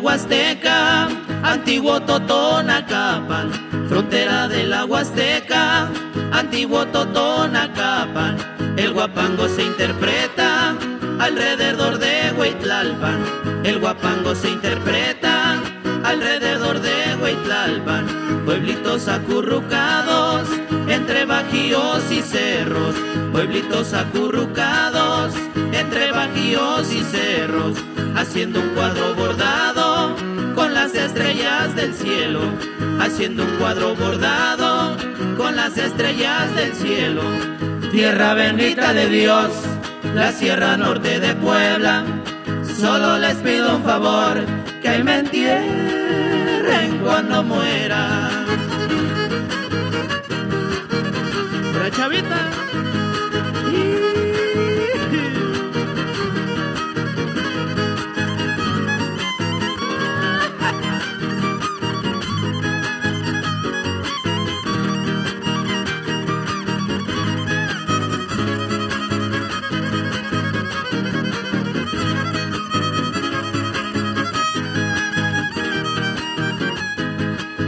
[0.04, 1.08] Huasteca,
[1.42, 3.50] antiguo Totonacapan.
[3.88, 5.88] Frontera de la Huasteca,
[6.30, 8.36] antiguo Totonacapan.
[8.76, 10.76] El guapango se interpreta
[11.18, 13.24] alrededor de Huitlalpan.
[13.64, 15.58] El guapango se interpreta
[16.04, 18.44] alrededor de Huitlalpan.
[18.44, 20.46] Pueblitos acurrucados
[20.86, 22.94] entre bajíos y cerros.
[23.32, 25.32] Pueblitos acurrucados
[25.72, 27.78] entre bajíos y cerros.
[28.16, 29.83] Haciendo un cuadro bordado
[30.54, 32.40] con las estrellas del cielo.
[33.00, 34.96] Haciendo un cuadro bordado
[35.36, 37.22] con las estrellas del cielo.
[37.90, 39.50] Tierra bendita de Dios,
[40.14, 42.04] la Sierra Norte de Puebla.
[42.80, 44.44] Solo les pido un favor,
[44.82, 48.30] que me entierren cuando muera.
[51.94, 52.73] Chavita.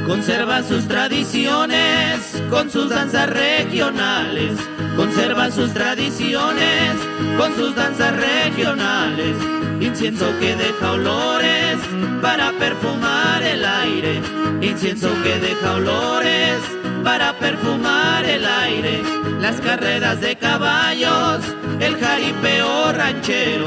[0.06, 4.52] Conserva sus tradiciones con sus danzas regionales.
[4.96, 6.94] Conserva sus tradiciones
[7.36, 9.36] con sus danzas regionales.
[9.80, 11.76] Incienso que deja olores
[12.22, 14.20] para perfumar el aire.
[14.60, 16.60] Incienso que deja olores
[17.02, 19.02] para perfumar el aire.
[19.40, 21.40] Las carreras de caballos,
[21.80, 23.66] el jaripeo ranchero.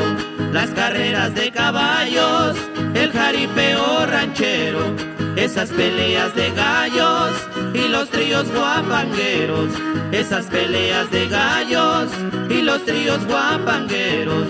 [0.54, 2.56] Las carreras de caballos,
[2.96, 5.19] el jaripeo ranchero.
[5.40, 7.32] Esas peleas de gallos
[7.74, 9.70] y los tríos guapangueros.
[10.12, 12.10] Esas peleas de gallos
[12.50, 14.48] y los tríos guapangueros.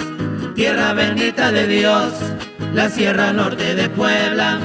[0.56, 2.12] Tierra bendita de Dios,
[2.74, 4.60] la Sierra Norte de Puebla.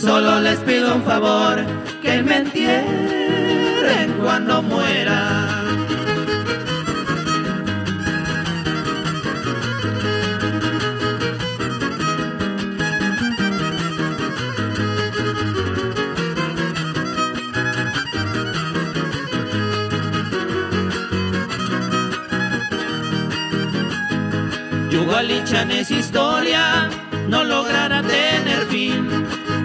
[0.00, 1.58] Solo les pido un favor,
[2.02, 5.57] que me entierren cuando muera.
[25.08, 26.90] Yugualichan es historia,
[27.28, 29.08] no logrará tener fin.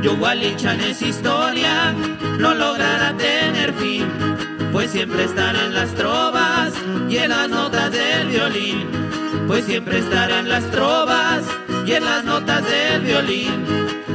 [0.01, 1.93] Yugualichan es historia,
[2.39, 4.07] no logrará tener fin.
[4.71, 6.71] Pues siempre estará en las trovas
[7.09, 8.87] y en las notas del violín.
[9.45, 11.43] Pues siempre estará en las trovas
[11.85, 13.65] y en las notas del violín.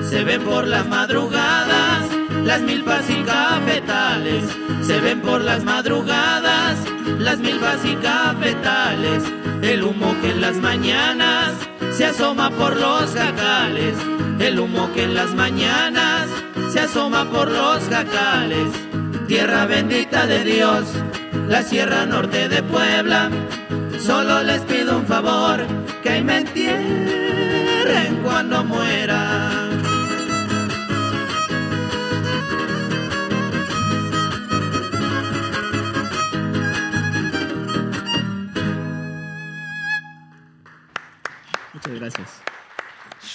[0.08, 2.08] Se ven por las madrugadas
[2.42, 4.44] las milpas y cafetales.
[4.80, 6.78] Se ven por las madrugadas
[7.18, 9.24] las milpas y cafetales.
[9.62, 11.54] El humo que en las mañanas
[11.92, 13.94] se asoma por los jacales.
[14.38, 16.26] El humo que en las mañanas
[16.72, 18.68] se asoma por los jacales.
[19.26, 20.84] Tierra bendita de Dios,
[21.48, 23.30] la Sierra Norte de Puebla.
[23.98, 25.66] Solo les pido un favor,
[26.02, 29.57] que me entierren cuando muera.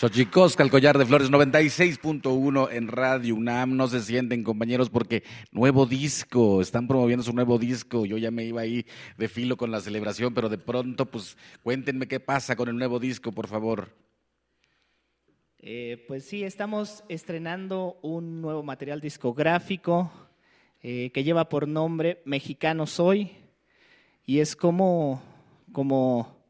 [0.04, 3.78] Xochicosca, el collar de flores 96.1 en Radio UNAM.
[3.78, 5.24] No se sienten, compañeros, porque
[5.54, 8.06] nuevo disco, están promoviendo su nuevo disco.
[8.06, 8.86] Yo ya me iba ahí
[9.18, 13.00] de filo con la celebración, pero de pronto, pues cuéntenme qué pasa con el nuevo
[13.00, 13.96] disco, por favor.
[15.60, 20.12] Eh, pues sí, estamos estrenando un nuevo material discográfico
[20.82, 23.32] eh, que lleva por nombre Mexicano Soy
[24.26, 25.24] y es como,
[25.72, 26.43] como,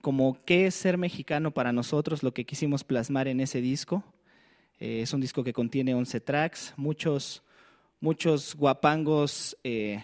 [0.00, 4.04] como qué es ser mexicano para nosotros, lo que quisimos plasmar en ese disco.
[4.78, 7.42] Eh, es un disco que contiene 11 tracks, muchos,
[8.00, 10.02] muchos guapangos eh,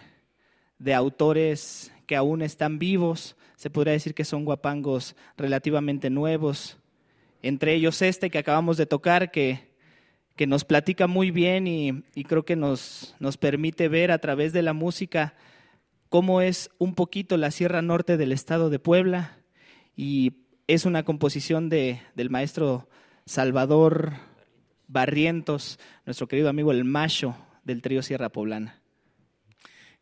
[0.77, 3.35] de autores que aún están vivos.
[3.55, 6.77] Se podría decir que son guapangos relativamente nuevos.
[7.41, 9.67] Entre ellos este que acabamos de tocar, que,
[10.35, 14.53] que nos platica muy bien y, y creo que nos, nos permite ver a través
[14.53, 15.33] de la música
[16.09, 19.36] cómo es un poquito la Sierra Norte del estado de Puebla.
[19.97, 20.33] Y
[20.67, 22.87] es una composición de, del maestro
[23.25, 24.13] Salvador
[24.87, 28.79] Barrientos, nuestro querido amigo el Macho del trío Sierra Poblana.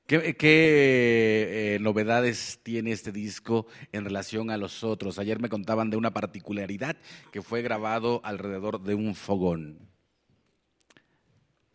[0.05, 5.17] ¿Qué, qué, eh, novedades tiene este disco en relación a los otros?
[5.17, 6.97] Ayer me contaban de una particularidad
[7.31, 9.79] que fue grabado alrededor de un fogón.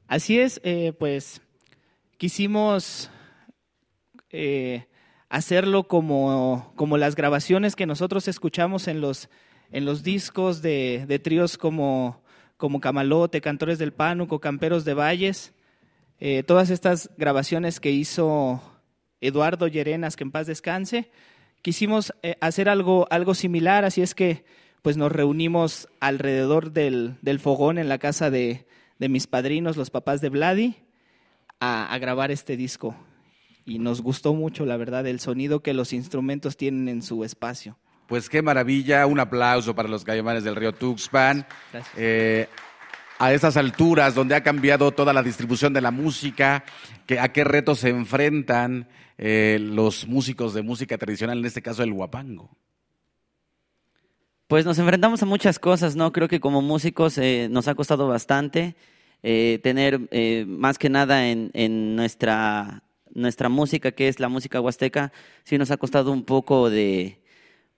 [0.07, 1.41] Así es, eh, pues
[2.19, 3.11] quisimos
[4.29, 4.87] eh,
[5.31, 9.31] hacerlo como, como, las grabaciones que nosotros escuchamos en los,
[9.71, 12.23] en los discos de, de tríos como,
[12.57, 15.55] como Camalote, Cantores del Pánuco, Camperos de Valles.
[16.19, 18.61] Eh, todas estas grabaciones que hizo
[19.21, 21.11] Eduardo Llerenas, que en paz descanse,
[21.63, 24.45] quisimos eh, hacer algo, algo similar, así es que
[24.83, 28.67] pues nos reunimos alrededor del, del fogón en la casa de,
[28.99, 30.77] de, mis padrinos, los papás de Vladi,
[31.61, 32.97] a, a grabar este disco.
[33.65, 37.79] Y nos gustó mucho, la verdad, el sonido que los instrumentos tienen en su espacio.
[38.07, 41.47] Pues qué maravilla, un aplauso para los Caimanes del Río Tuxpan.
[41.97, 42.49] Eh,
[43.19, 46.65] a estas alturas, donde ha cambiado toda la distribución de la música,
[47.07, 48.89] que, a qué retos se enfrentan
[49.19, 52.51] eh, los músicos de música tradicional, en este caso el huapango.
[54.51, 56.13] Pues nos enfrentamos a muchas cosas, ¿no?
[56.13, 58.75] Creo que como músicos eh, nos ha costado bastante
[59.23, 62.83] eh, tener eh, más que nada en, en, nuestra,
[63.15, 65.13] nuestra música, que es la música huasteca,
[65.45, 67.21] sí nos ha costado un poco de,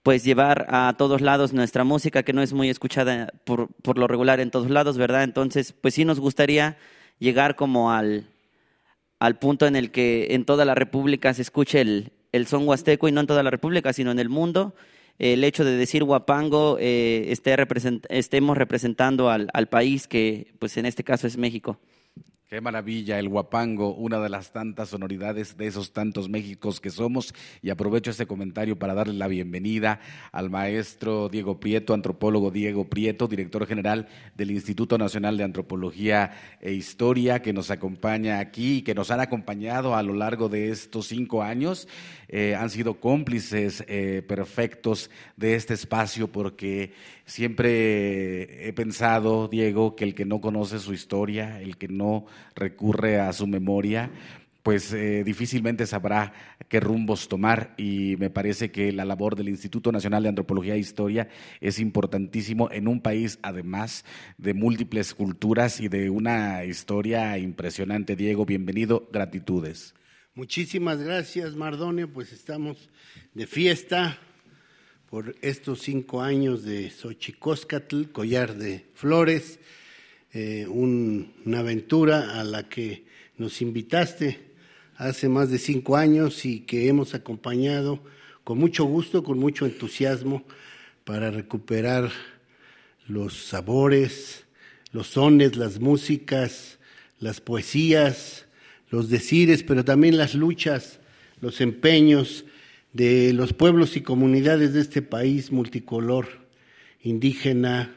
[0.02, 4.08] pues llevar a todos lados nuestra música que no es muy escuchada por, por lo
[4.08, 5.22] regular en todos lados, ¿verdad?
[5.22, 6.76] Entonces, pues sí nos gustaría
[7.18, 8.26] llegar como al,
[9.20, 13.08] al punto en el que en toda la República se escuche el, el son huasteco
[13.08, 14.74] y no en toda la República, sino en el mundo.
[15.18, 20.76] El hecho de decir huapango eh, esté represent estemos representando al, al, país que, pues
[20.78, 21.78] en este caso es México.
[22.52, 27.34] Qué maravilla, el guapango, una de las tantas sonoridades de esos tantos Méxicos que somos.
[27.62, 30.00] Y aprovecho este comentario para darle la bienvenida
[30.32, 36.74] al maestro Diego Prieto, antropólogo Diego Prieto, director general del Instituto Nacional de Antropología e
[36.74, 41.06] Historia, que nos acompaña aquí y que nos han acompañado a lo largo de estos
[41.06, 41.88] cinco años.
[42.28, 46.92] Eh, han sido cómplices eh, perfectos de este espacio porque
[47.32, 53.18] siempre he pensado, Diego, que el que no conoce su historia, el que no recurre
[53.18, 54.10] a su memoria,
[54.62, 56.34] pues eh, difícilmente sabrá
[56.68, 60.78] qué rumbos tomar y me parece que la labor del Instituto Nacional de Antropología e
[60.78, 61.28] Historia
[61.60, 64.04] es importantísimo en un país además
[64.36, 68.14] de múltiples culturas y de una historia impresionante.
[68.14, 69.94] Diego, bienvenido, gratitudes.
[70.34, 72.12] Muchísimas gracias, Mardonio.
[72.12, 72.90] Pues estamos
[73.34, 74.18] de fiesta
[75.12, 79.58] por estos cinco años de Xochicóscatl, Collar de Flores,
[80.32, 83.04] eh, una aventura a la que
[83.36, 84.40] nos invitaste
[84.96, 88.02] hace más de cinco años y que hemos acompañado
[88.42, 90.44] con mucho gusto, con mucho entusiasmo
[91.04, 92.10] para recuperar
[93.06, 94.46] los sabores,
[94.92, 96.78] los sones, las músicas,
[97.20, 98.46] las poesías,
[98.88, 101.00] los decires, pero también las luchas,
[101.42, 102.46] los empeños
[102.92, 106.26] de los pueblos y comunidades de este país multicolor,
[107.02, 107.94] indígena,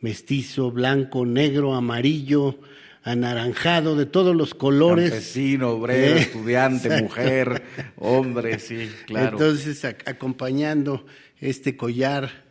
[0.00, 2.58] mestizo, blanco, negro, amarillo,
[3.02, 5.10] anaranjado, de todos los colores.
[5.10, 6.20] Campesino, obrero, ¿Eh?
[6.20, 7.62] estudiante, mujer,
[7.96, 9.38] hombre, sí, claro.
[9.38, 11.04] Entonces, ac- acompañando
[11.40, 12.44] este collar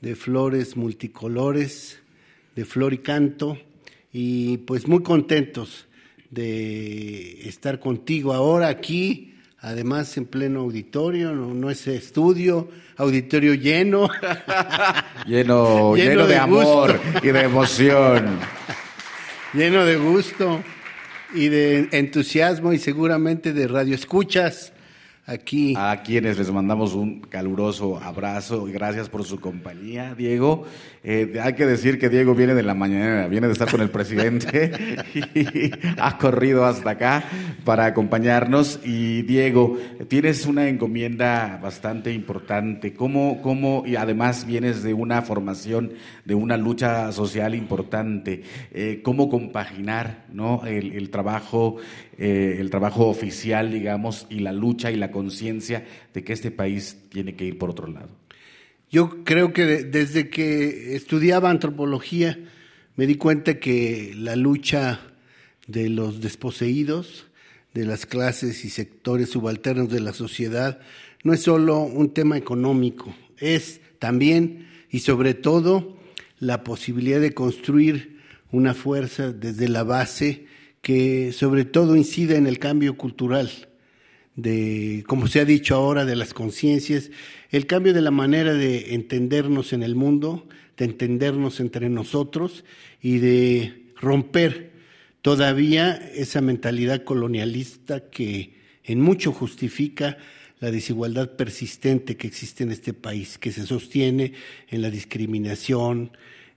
[0.00, 2.00] de flores multicolores,
[2.54, 3.58] de flor y canto,
[4.12, 5.86] y pues muy contentos
[6.30, 9.34] de estar contigo ahora aquí,
[9.66, 14.08] además en pleno auditorio, no, no es estudio, auditorio lleno.
[15.26, 18.38] lleno, Lleno lleno de, de amor y de emoción.
[19.54, 20.62] lleno de gusto
[21.34, 24.72] y de entusiasmo y seguramente de radioescuchas
[25.26, 25.74] aquí.
[25.76, 30.64] A quienes les mandamos un caluroso abrazo gracias por su compañía, Diego.
[31.02, 33.90] Eh, hay que decir que Diego viene de la mañana, viene de estar con el
[33.90, 34.72] presidente
[35.14, 37.24] y ha corrido hasta acá
[37.64, 38.80] para acompañarnos.
[38.84, 42.94] Y Diego, tienes una encomienda bastante importante.
[42.94, 45.92] ¿Cómo, cómo, y además vienes de una formación,
[46.24, 48.42] de una lucha social importante.
[48.72, 50.64] Eh, ¿Cómo compaginar ¿no?
[50.66, 51.76] el, el trabajo,
[52.18, 56.96] eh, el trabajo oficial, digamos, y la lucha y la conciencia de que este país
[57.10, 58.08] tiene que ir por otro lado?
[58.90, 62.38] Yo creo que de- desde que estudiaba antropología
[62.96, 65.00] me di cuenta que la lucha
[65.66, 67.26] de los desposeídos,
[67.74, 70.78] de las clases y sectores subalternos de la sociedad,
[71.24, 75.98] no es solo un tema económico, es también y sobre todo
[76.38, 78.20] la posibilidad de construir
[78.52, 80.46] una fuerza desde la base
[80.86, 83.50] que sobre todo incide en el cambio cultural
[84.36, 87.10] de, como se ha dicho ahora, de las conciencias,
[87.50, 92.64] el cambio de la manera de entendernos en el mundo, de entendernos entre nosotros
[93.02, 94.70] y de romper
[95.22, 100.18] todavía esa mentalidad colonialista que en mucho justifica
[100.60, 104.34] la desigualdad persistente que existe en este país, que se sostiene
[104.68, 106.12] en la discriminación,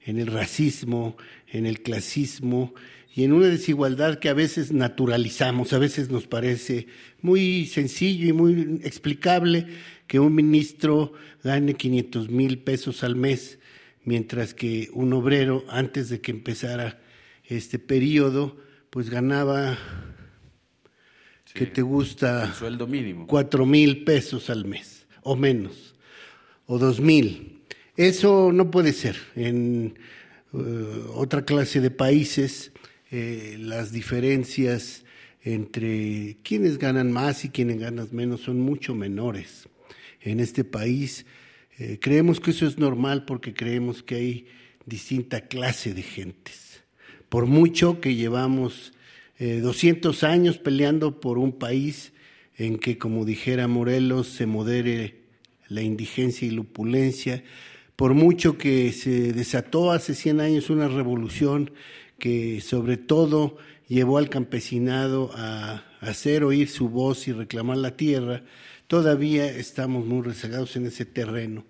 [0.06, 1.18] en el racismo,
[1.48, 2.76] en el clasismo
[3.20, 6.88] y en una desigualdad que a veces naturalizamos, a veces nos parece
[7.22, 9.68] muy sencillo y muy explicable
[10.08, 11.12] que un ministro
[11.44, 13.60] gane 500 mil pesos al mes,
[14.06, 17.02] mientras que un obrero, antes de que empezara
[17.44, 18.56] este periodo,
[18.90, 19.78] pues ganaba,
[21.54, 22.46] que te gusta?
[22.46, 23.28] El sueldo mínimo.
[23.28, 25.94] cuatro mil pesos al mes o menos
[26.68, 27.64] o dos mil
[27.98, 30.00] eso no puede ser en
[30.54, 32.72] eh, otra clase de países
[33.12, 35.04] eh, las diferencias
[35.42, 39.68] entre quienes ganan más y quienes ganan menos son mucho menores.
[40.22, 41.26] En este país
[41.78, 44.48] eh, creemos que eso es normal porque creemos que hay
[44.86, 46.84] distinta clase de gentes.
[47.30, 48.94] Por mucho que llevamos
[49.38, 52.12] eh, 200 años peleando por un país
[52.58, 55.22] en que, como dijera Morelos, se modere
[55.70, 57.44] la indigencia y la opulencia,
[57.96, 61.72] por mucho que se desató hace 100 años una revolución
[62.20, 63.58] que sobre todo
[63.88, 68.44] llevó al campesinado a hacer oír su voz y reclamar la tierra,
[68.88, 71.66] todavía estamos muy rezagados en ese terreno.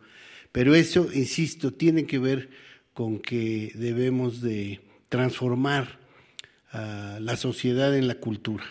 [0.51, 2.49] Pero eso, insisto, tiene que ver
[2.93, 5.99] con que debemos de transformar
[6.71, 8.63] a la sociedad en la cultura.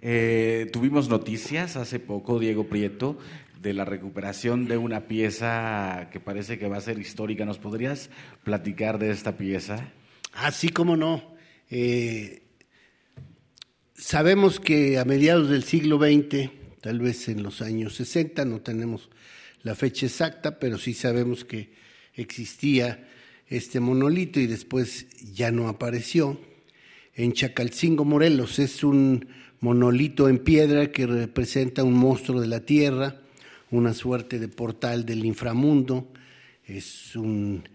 [0.00, 3.18] Eh, tuvimos noticias hace poco, Diego Prieto,
[3.62, 7.44] de la recuperación de una pieza que parece que va a ser histórica.
[7.44, 8.10] ¿Nos podrías
[8.42, 9.92] platicar de esta pieza?
[10.34, 11.34] Así como no.
[11.70, 12.42] Eh,
[13.94, 19.10] sabemos que a mediados del siglo XX, tal vez en los años 60, no tenemos
[19.62, 21.72] la fecha exacta, pero sí sabemos que
[22.14, 23.08] existía
[23.48, 26.40] este monolito y después ya no apareció.
[27.14, 29.28] En Chacalcingo, Morelos, es un
[29.60, 33.20] monolito en piedra que representa un monstruo de la tierra,
[33.70, 36.12] una suerte de portal del inframundo.
[36.66, 37.68] Es un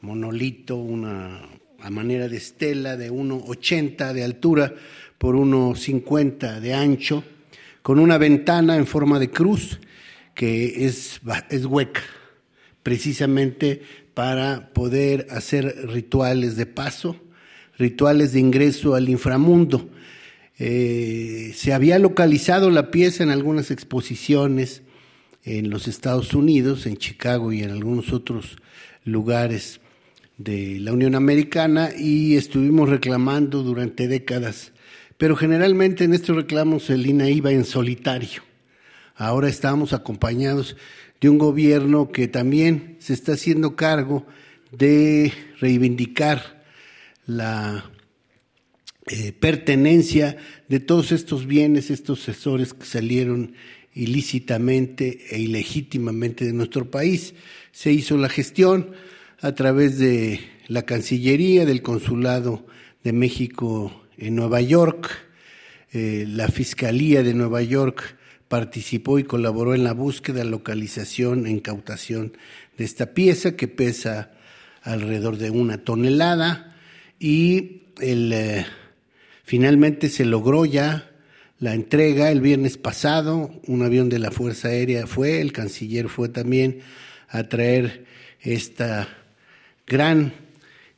[0.00, 1.42] monolito, una
[1.80, 4.74] a manera de estela de 1,80 de altura
[5.18, 7.24] por 1,50 de ancho,
[7.82, 9.78] con una ventana en forma de cruz
[10.34, 11.20] que es,
[11.50, 12.02] es hueca,
[12.82, 13.82] precisamente
[14.14, 17.16] para poder hacer rituales de paso,
[17.78, 19.88] rituales de ingreso al inframundo.
[20.58, 24.82] Eh, se había localizado la pieza en algunas exposiciones
[25.44, 28.56] en los Estados Unidos, en Chicago y en algunos otros
[29.04, 29.80] lugares
[30.38, 34.72] de la Unión Americana y estuvimos reclamando durante décadas,
[35.16, 38.42] pero generalmente en estos reclamos el INA iba en solitario.
[39.14, 40.76] Ahora estamos acompañados
[41.20, 44.26] de un gobierno que también se está haciendo cargo
[44.72, 46.62] de reivindicar
[47.26, 47.90] la
[49.06, 50.36] eh, pertenencia
[50.68, 53.54] de todos estos bienes, estos asesores que salieron
[53.94, 57.34] ilícitamente e ilegítimamente de nuestro país.
[57.72, 58.90] Se hizo la gestión
[59.40, 62.66] a través de la Cancillería, del Consulado
[63.04, 65.10] de México en Nueva York.
[65.92, 68.16] Eh, la Fiscalía de Nueva York
[68.48, 72.36] participó y colaboró en la búsqueda, localización e incautación
[72.78, 74.32] de esta pieza que pesa
[74.82, 76.76] alrededor de una tonelada
[77.18, 78.64] y eh,
[79.42, 81.10] finalmente se logró ya
[81.58, 86.28] la entrega el viernes pasado, un avión de la Fuerza Aérea fue, el canciller fue
[86.28, 86.80] también
[87.28, 88.04] a traer
[88.40, 89.08] esta
[89.86, 90.34] gran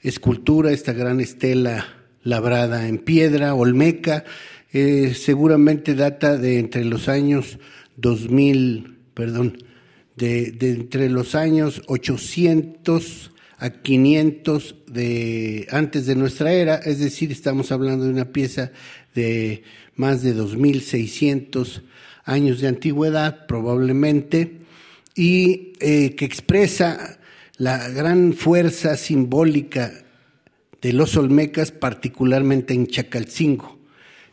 [0.00, 1.86] escultura, esta gran estela
[2.22, 4.24] labrada en piedra, olmeca,
[4.72, 7.58] eh, seguramente data de entre los años
[7.96, 9.58] 2000, perdón,
[10.16, 17.72] de, entre los años 800 a 500 de antes de nuestra era, es decir, estamos
[17.72, 18.70] hablando de una pieza
[19.14, 19.64] de
[19.96, 21.82] más de 2600
[22.24, 24.58] años de antigüedad probablemente
[25.14, 27.17] y eh, que expresa
[27.58, 29.92] la gran fuerza simbólica
[30.80, 33.78] de los olmecas, particularmente en Chacalcingo.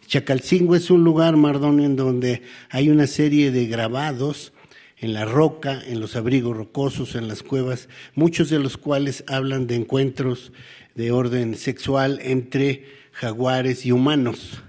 [0.06, 4.54] Chacalcingo es un lugar, Mardón, en donde hay una serie de grabados
[4.98, 9.66] en la roca, en los abrigos rocosos, en las cuevas, muchos de los cuales hablan
[9.66, 10.52] de encuentros
[10.94, 14.62] de orden sexual entre jaguares y humanos.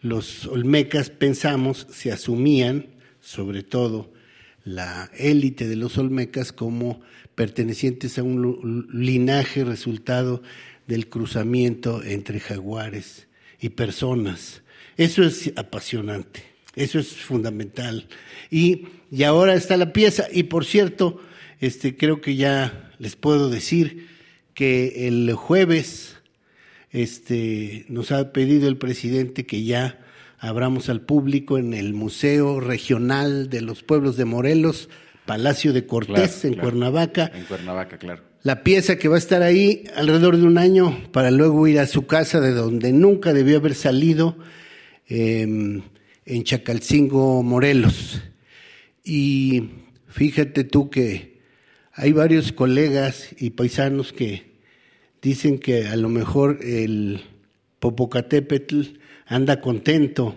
[0.00, 2.86] Los olmecas, pensamos, se asumían,
[3.20, 4.10] sobre todo
[4.64, 7.00] la élite de los olmecas, como
[7.34, 10.42] pertenecientes a un linaje resultado
[10.86, 13.26] del cruzamiento entre jaguares
[13.60, 14.62] y personas.
[14.96, 16.42] Eso es apasionante,
[16.74, 18.06] eso es fundamental.
[18.50, 20.26] Y, y ahora está la pieza.
[20.32, 21.20] Y por cierto,
[21.60, 24.08] este, creo que ya les puedo decir
[24.54, 26.16] que el jueves
[26.90, 30.01] este, nos ha pedido el presidente que ya
[30.42, 34.88] abramos al público en el Museo Regional de los Pueblos de Morelos,
[35.24, 37.30] Palacio de Cortés, en Cuernavaca.
[37.32, 38.24] En Cuernavaca, claro.
[38.42, 41.86] La pieza que va a estar ahí alrededor de un año para luego ir a
[41.86, 44.36] su casa de donde nunca debió haber salido,
[45.08, 45.42] eh,
[46.24, 48.20] en Chacalcingo, Morelos.
[49.04, 49.70] Y
[50.08, 51.38] fíjate tú que
[51.92, 54.50] hay varios colegas y paisanos que
[55.22, 57.20] dicen que a lo mejor el
[57.78, 59.01] Popocatépetl
[59.32, 60.36] anda contento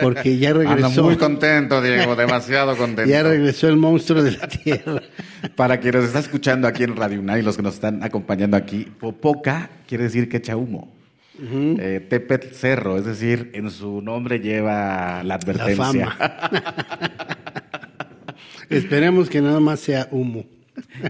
[0.00, 0.86] porque ya regresó.
[0.86, 3.10] Anda muy contento, Diego, demasiado contento.
[3.10, 5.02] ya regresó el monstruo de la tierra.
[5.56, 8.56] Para quien nos está escuchando aquí en Radio UNAM y los que nos están acompañando
[8.56, 10.92] aquí, Popoca quiere decir que echa humo.
[11.40, 16.16] eh, Tepet Cerro, es decir, en su nombre lleva la advertencia.
[16.18, 17.34] La
[18.70, 20.44] Esperemos que nada más sea humo.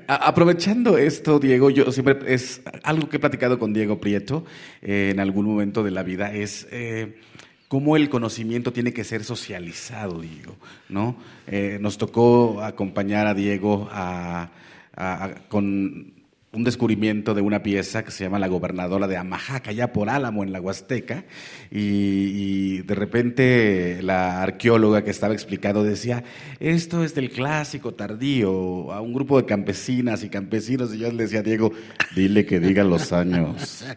[0.07, 4.45] Aprovechando esto, Diego, yo siempre es algo que he platicado con Diego Prieto
[4.83, 7.17] eh, en algún momento de la vida, es eh,
[7.69, 10.57] cómo el conocimiento tiene que ser socializado, Diego,
[10.89, 11.17] ¿no?
[11.47, 14.51] Eh, nos tocó acompañar a Diego a-
[15.49, 16.14] con
[16.55, 20.43] un descubrimiento de una pieza que se llama La Gobernadora de Amajaca, allá por Álamo,
[20.45, 21.25] en la Huasteca,
[21.71, 26.25] y, y de repente la arqueóloga que estaba explicando decía,
[26.61, 31.25] esto es del clásico tardío, a un grupo de campesinas y campesinos, y yo le
[31.25, 31.73] decía a Diego,
[32.15, 33.85] dile que diga los años.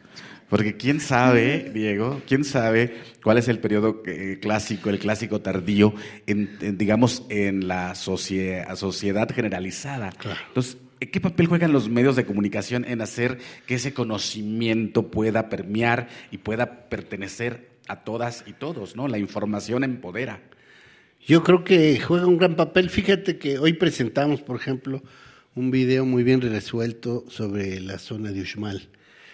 [0.49, 5.93] Porque quién sabe, Diego, quién sabe cuál es el periodo eh, clásico, el clásico tardío,
[6.25, 10.13] en, en, digamos, en la socie- sociedad generalizada.
[10.47, 16.09] Entonces, ¿qué papel juegan los medios de comunicación en hacer que ese conocimiento pueda permear
[16.31, 19.07] y pueda pertenecer a todas y todos, ¿no?
[19.07, 20.41] La información empodera.
[21.25, 22.89] Yo creo que juega un gran papel.
[22.89, 25.03] Fíjate que hoy presentamos, por ejemplo,
[25.55, 28.89] un video muy bien resuelto sobre la zona de Uxmal.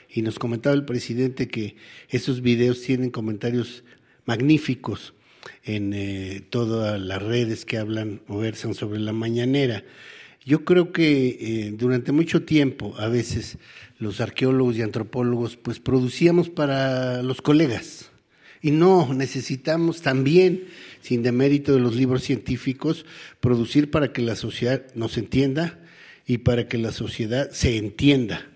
[0.09, 1.75] Y nos comentaba el presidente que
[2.09, 3.83] esos videos tienen comentarios
[4.25, 5.13] magníficos
[5.63, 9.83] en eh, todas las redes que hablan o versan sobre la mañanera.
[10.45, 13.57] Yo creo que eh, durante mucho tiempo, a veces,
[13.97, 18.11] los arqueólogos y antropólogos, pues producíamos para los colegas.
[18.61, 20.65] Y no, necesitamos también,
[21.01, 23.05] sin demérito de los libros científicos,
[23.39, 25.79] producir para que la sociedad nos entienda
[26.25, 28.47] y para que la sociedad se entienda,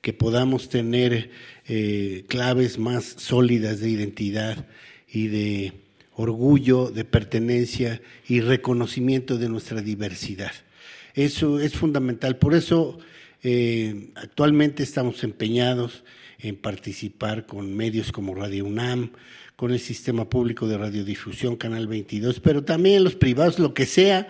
[0.00, 1.30] que podamos tener
[1.66, 4.66] eh, claves más sólidas de identidad
[5.08, 5.72] y de
[6.14, 10.52] orgullo, de pertenencia y reconocimiento de nuestra diversidad.
[11.14, 12.36] Eso es fundamental.
[12.36, 12.98] Por eso
[13.42, 16.04] eh, actualmente estamos empeñados
[16.40, 19.12] en participar con medios como Radio UNAM,
[19.56, 24.28] con el Sistema Público de Radiodifusión, Canal 22, pero también los privados, lo que sea,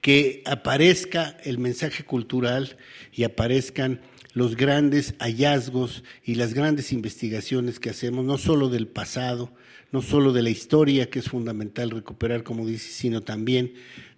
[0.00, 2.76] que aparezca el mensaje cultural
[3.12, 4.00] y aparezcan
[4.34, 9.52] los grandes hallazgos y las grandes investigaciones que hacemos, no solo del pasado,
[9.92, 13.74] no solo de la historia, que es fundamental recuperar, como dice, sino también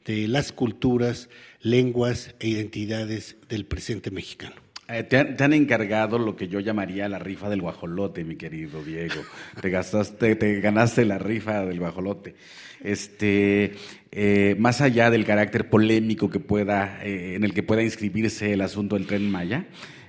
[0.06, 1.28] de las culturas,
[1.60, 4.54] lenguas e identidades del presente mexicano.
[4.88, 9.20] Eh, te, han, encargado lo que yo llamaría la rifa del guajolote, mi querido Diego.
[9.60, 12.36] te gastaste, te ganaste la rifa del guajolote.
[12.84, 13.74] Este,
[14.12, 18.60] eh, más allá del carácter polémico que pueda, eh, en el que pueda inscribirse el
[18.60, 19.66] asunto del tren Maya,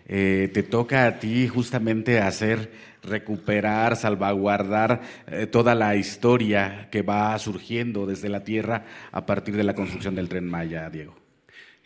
[0.07, 2.71] te toca a ti justamente hacer
[3.03, 9.63] recuperar, salvaguardar eh, toda la historia que va surgiendo desde la Tierra a partir de
[9.63, 11.15] la construcción del tren Maya, Diego.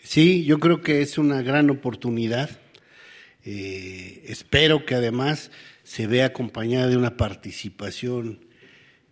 [0.03, 2.49] Sí, yo creo que es una gran oportunidad.
[3.43, 5.51] Eh, espero que además
[5.83, 8.45] se vea acompañada de una participación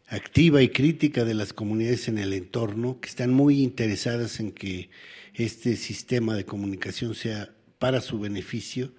[0.07, 4.89] activa y crítica de las comunidades en el entorno, que están muy interesadas en que
[5.35, 8.91] este sistema de comunicación sea para su beneficio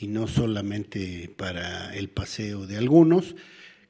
[0.00, 3.34] y no solamente para el paseo de algunos,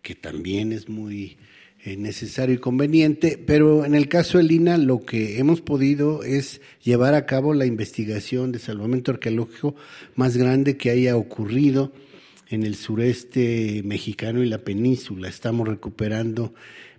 [0.03, 1.37] que también es muy
[1.85, 6.61] eh, necesario y conveniente, pero en el caso de Lina lo que hemos podido es
[6.83, 9.77] llevar a cabo la investigación de salvamento arqueológico
[10.15, 11.93] más grande que haya ocurrido
[12.49, 15.29] en el sureste mexicano y la península.
[15.29, 16.55] Estamos recuperando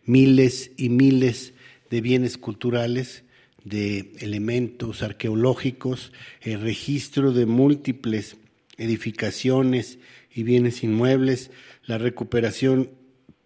[0.05, 1.53] miles y miles
[1.89, 3.23] de bienes culturales,
[3.63, 8.37] de elementos arqueológicos, el registro de múltiples
[8.79, 9.99] edificaciones
[10.33, 11.51] y bienes inmuebles,
[11.85, 12.91] la recuperación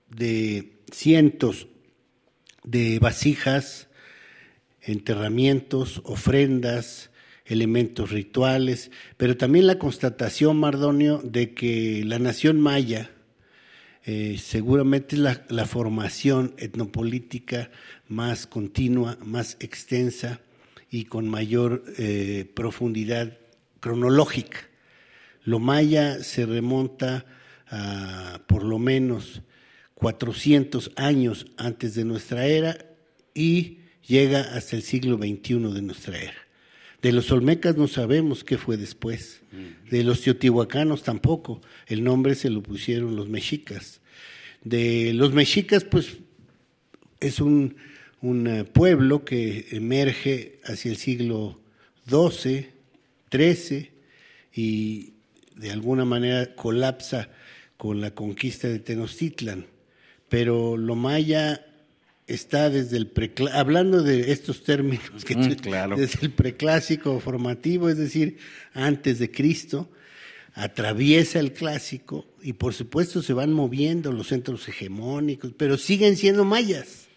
[0.10, 1.68] de cientos
[2.64, 3.88] de vasijas,
[4.82, 7.10] enterramientos, ofrendas,
[7.46, 13.12] elementos rituales, pero también la constatación, Mardonio, de que la nación maya
[14.06, 17.72] eh, seguramente es la, formación etnopolítica
[18.08, 20.42] más continua, más extensa
[20.90, 23.38] y con mayor eh, profundidad
[23.80, 24.60] cronológica.
[25.44, 27.26] Lo maya se remonta
[27.68, 29.42] a por lo menos
[29.96, 32.78] 400 años antes de nuestra era
[33.34, 36.44] y llega hasta el siglo XXI de nuestra era.
[37.02, 39.42] De los olmecas no sabemos qué fue después.
[39.90, 41.62] De los teotihuacanos tampoco.
[41.86, 44.00] El nombre se lo pusieron los mexicas.
[44.64, 46.18] De los mexicas, pues
[47.20, 47.76] es un,
[48.22, 51.60] un eh, pueblo que emerge hacia el siglo
[52.08, 52.70] XII,
[53.30, 53.92] XIII
[54.56, 55.13] y
[55.56, 57.30] de alguna manera colapsa
[57.78, 59.66] con la conquista de Tenochtitlan,
[60.30, 61.66] pero lo maya
[62.28, 63.12] está desde el
[63.52, 68.38] hablando de estos términos que mm, desde el preclásico formativo, es decir,
[68.74, 69.90] antes de Cristo,
[70.54, 76.46] atraviesa el clásico y por supuesto se van moviendo los centros hegemónicos, pero siguen siendo
[76.46, 77.08] mayas.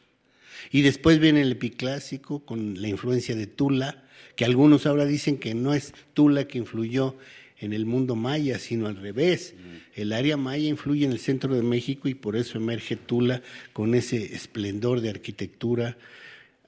[0.72, 5.54] Y después viene el epiclásico con la influencia de Tula, que algunos ahora dicen que
[5.54, 7.16] no es Tula que influyó
[7.58, 9.54] en el mundo maya, sino al revés.
[9.94, 13.42] El área maya influye en el centro de México y por eso emerge Tula
[13.72, 15.96] con ese esplendor de arquitectura,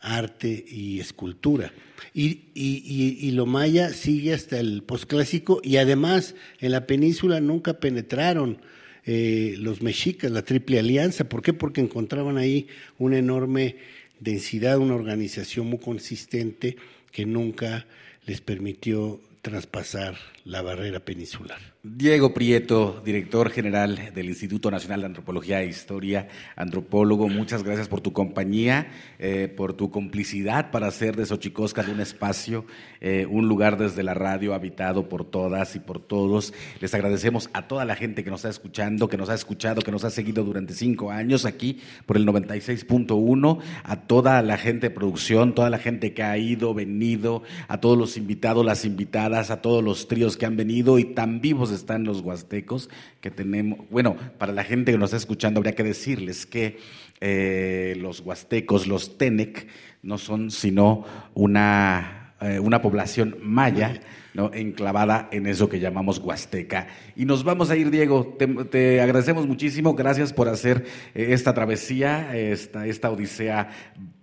[0.01, 1.73] arte y escultura.
[2.15, 8.59] Y, y, lo maya sigue hasta el posclásico y además en la península nunca penetraron
[9.05, 11.29] eh, los mexicas, la triple alianza.
[11.29, 11.53] ¿Por qué?
[11.53, 12.67] Porque encontraban ahí
[12.99, 13.77] una enorme
[14.21, 16.77] densidad, una organización muy consistente
[17.13, 17.87] que nunca
[18.27, 20.17] les permitió traspasar
[20.49, 21.59] la barrera peninsular.
[21.83, 28.01] Diego Prieto, director general del Instituto Nacional de Antropología e Historia, antropólogo, muchas gracias por
[28.01, 28.89] tu compañía,
[29.19, 32.65] eh, por tu complicidad para hacer de Xochicosca un espacio,
[33.03, 36.55] eh, un lugar desde la radio habitado por todas y por todos.
[36.81, 39.93] Les agradecemos a toda la gente que nos está escuchando, que nos ha escuchado, que
[39.93, 44.95] nos ha seguido durante cinco años aquí por el 96.1, a toda la gente de
[44.95, 49.61] producción, toda la gente que ha ido, venido, a todos los invitados, las invitadas, a
[49.61, 52.89] todos los tríos que han venido y tan vivos están los huastecos
[53.21, 53.81] que tenemos.
[53.91, 56.79] Bueno, para la gente que nos está escuchando, habría que decirles que
[57.21, 59.67] eh, los huastecos, los Tenec,
[60.03, 64.01] no son sino una, eh, una población maya.
[64.35, 64.51] ¿No?
[64.53, 66.89] enclavada en eso que llamamos Huasteca.
[67.17, 68.37] Y nos vamos a ir, Diego.
[68.71, 69.95] Te, agradecemos muchísimo.
[69.95, 73.69] Gracias por hacer eh, esta travesía, esta, esta odisea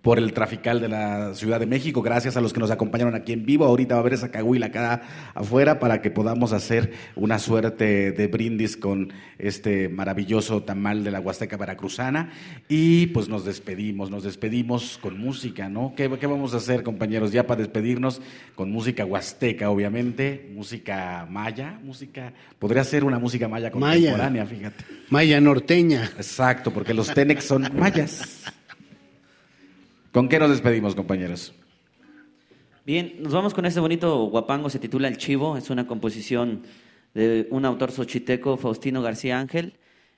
[0.06, 2.00] por el trafical de la Ciudad de México.
[2.00, 3.64] Gracias a los que nos acompañaron aquí en vivo.
[3.64, 5.02] Ahorita va a haber esa cahuila acá
[5.34, 11.18] afuera para que podamos hacer una suerte de brindis con este maravilloso tamal de la
[11.18, 12.30] Huasteca Veracruzana.
[12.68, 15.94] Y pues nos despedimos, nos despedimos con música, ¿no?
[15.96, 17.32] ¿Qué, qué vamos a hacer, compañeros?
[17.32, 18.22] Ya para despedirnos
[18.54, 24.84] con música huasteca, obviamente, música maya, música, podría ser una música maya contemporánea, fíjate.
[25.10, 26.04] Maya norteña.
[26.16, 28.44] Exacto, porque los Tenex son mayas.
[30.12, 31.52] ¿Con qué nos despedimos, compañeros?
[32.86, 36.62] Bien, nos vamos con este bonito guapango, se titula El Chivo, es una composición
[37.14, 39.74] de un autor xochiteco, Faustino García Ángel.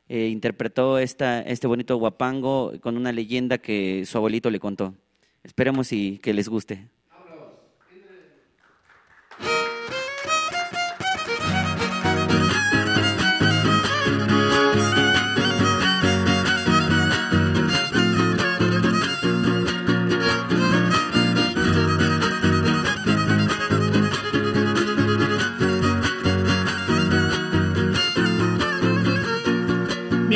[0.08, 4.94] Eh, interpretó esta, este bonito guapango con una leyenda que su abuelito le contó.
[5.42, 6.88] Esperemos y que les guste.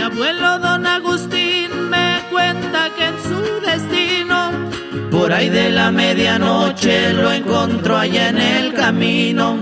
[0.03, 4.51] Abuelo don Agustín me cuenta que en su destino,
[5.11, 9.57] por ahí de la medianoche lo encontró allá en el camino.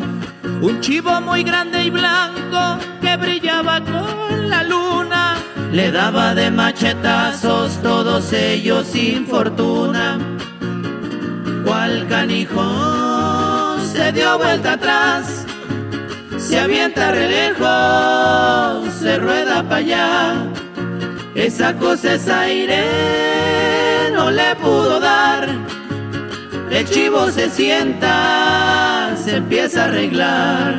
[0.62, 5.36] Un chivo muy grande y blanco que brillaba con la luna,
[5.72, 10.18] le daba de machetazos todos ellos sin fortuna.
[11.64, 15.47] Cual canijo se dio vuelta atrás
[16.51, 20.34] se avienta re lejos, se rueda para allá.
[21.36, 25.48] Esa cosa es aire, no le pudo dar.
[26.72, 30.76] El chivo se sienta, se empieza a arreglar.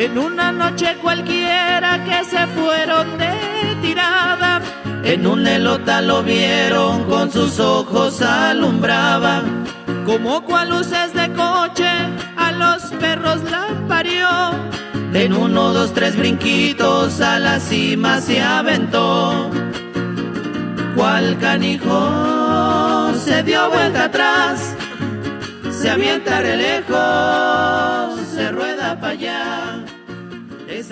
[0.00, 4.62] En una noche cualquiera que se fueron de tirada,
[5.04, 9.42] en un elota lo vieron con sus ojos alumbraba,
[10.06, 11.90] como cual luces de coche
[12.38, 14.26] a los perros la parió.
[15.12, 19.50] En uno, dos, tres brinquitos a la cima se aventó.
[20.96, 24.74] Cual canijo se dio vuelta atrás,
[25.70, 29.79] se avienta re lejos, se rueda para allá.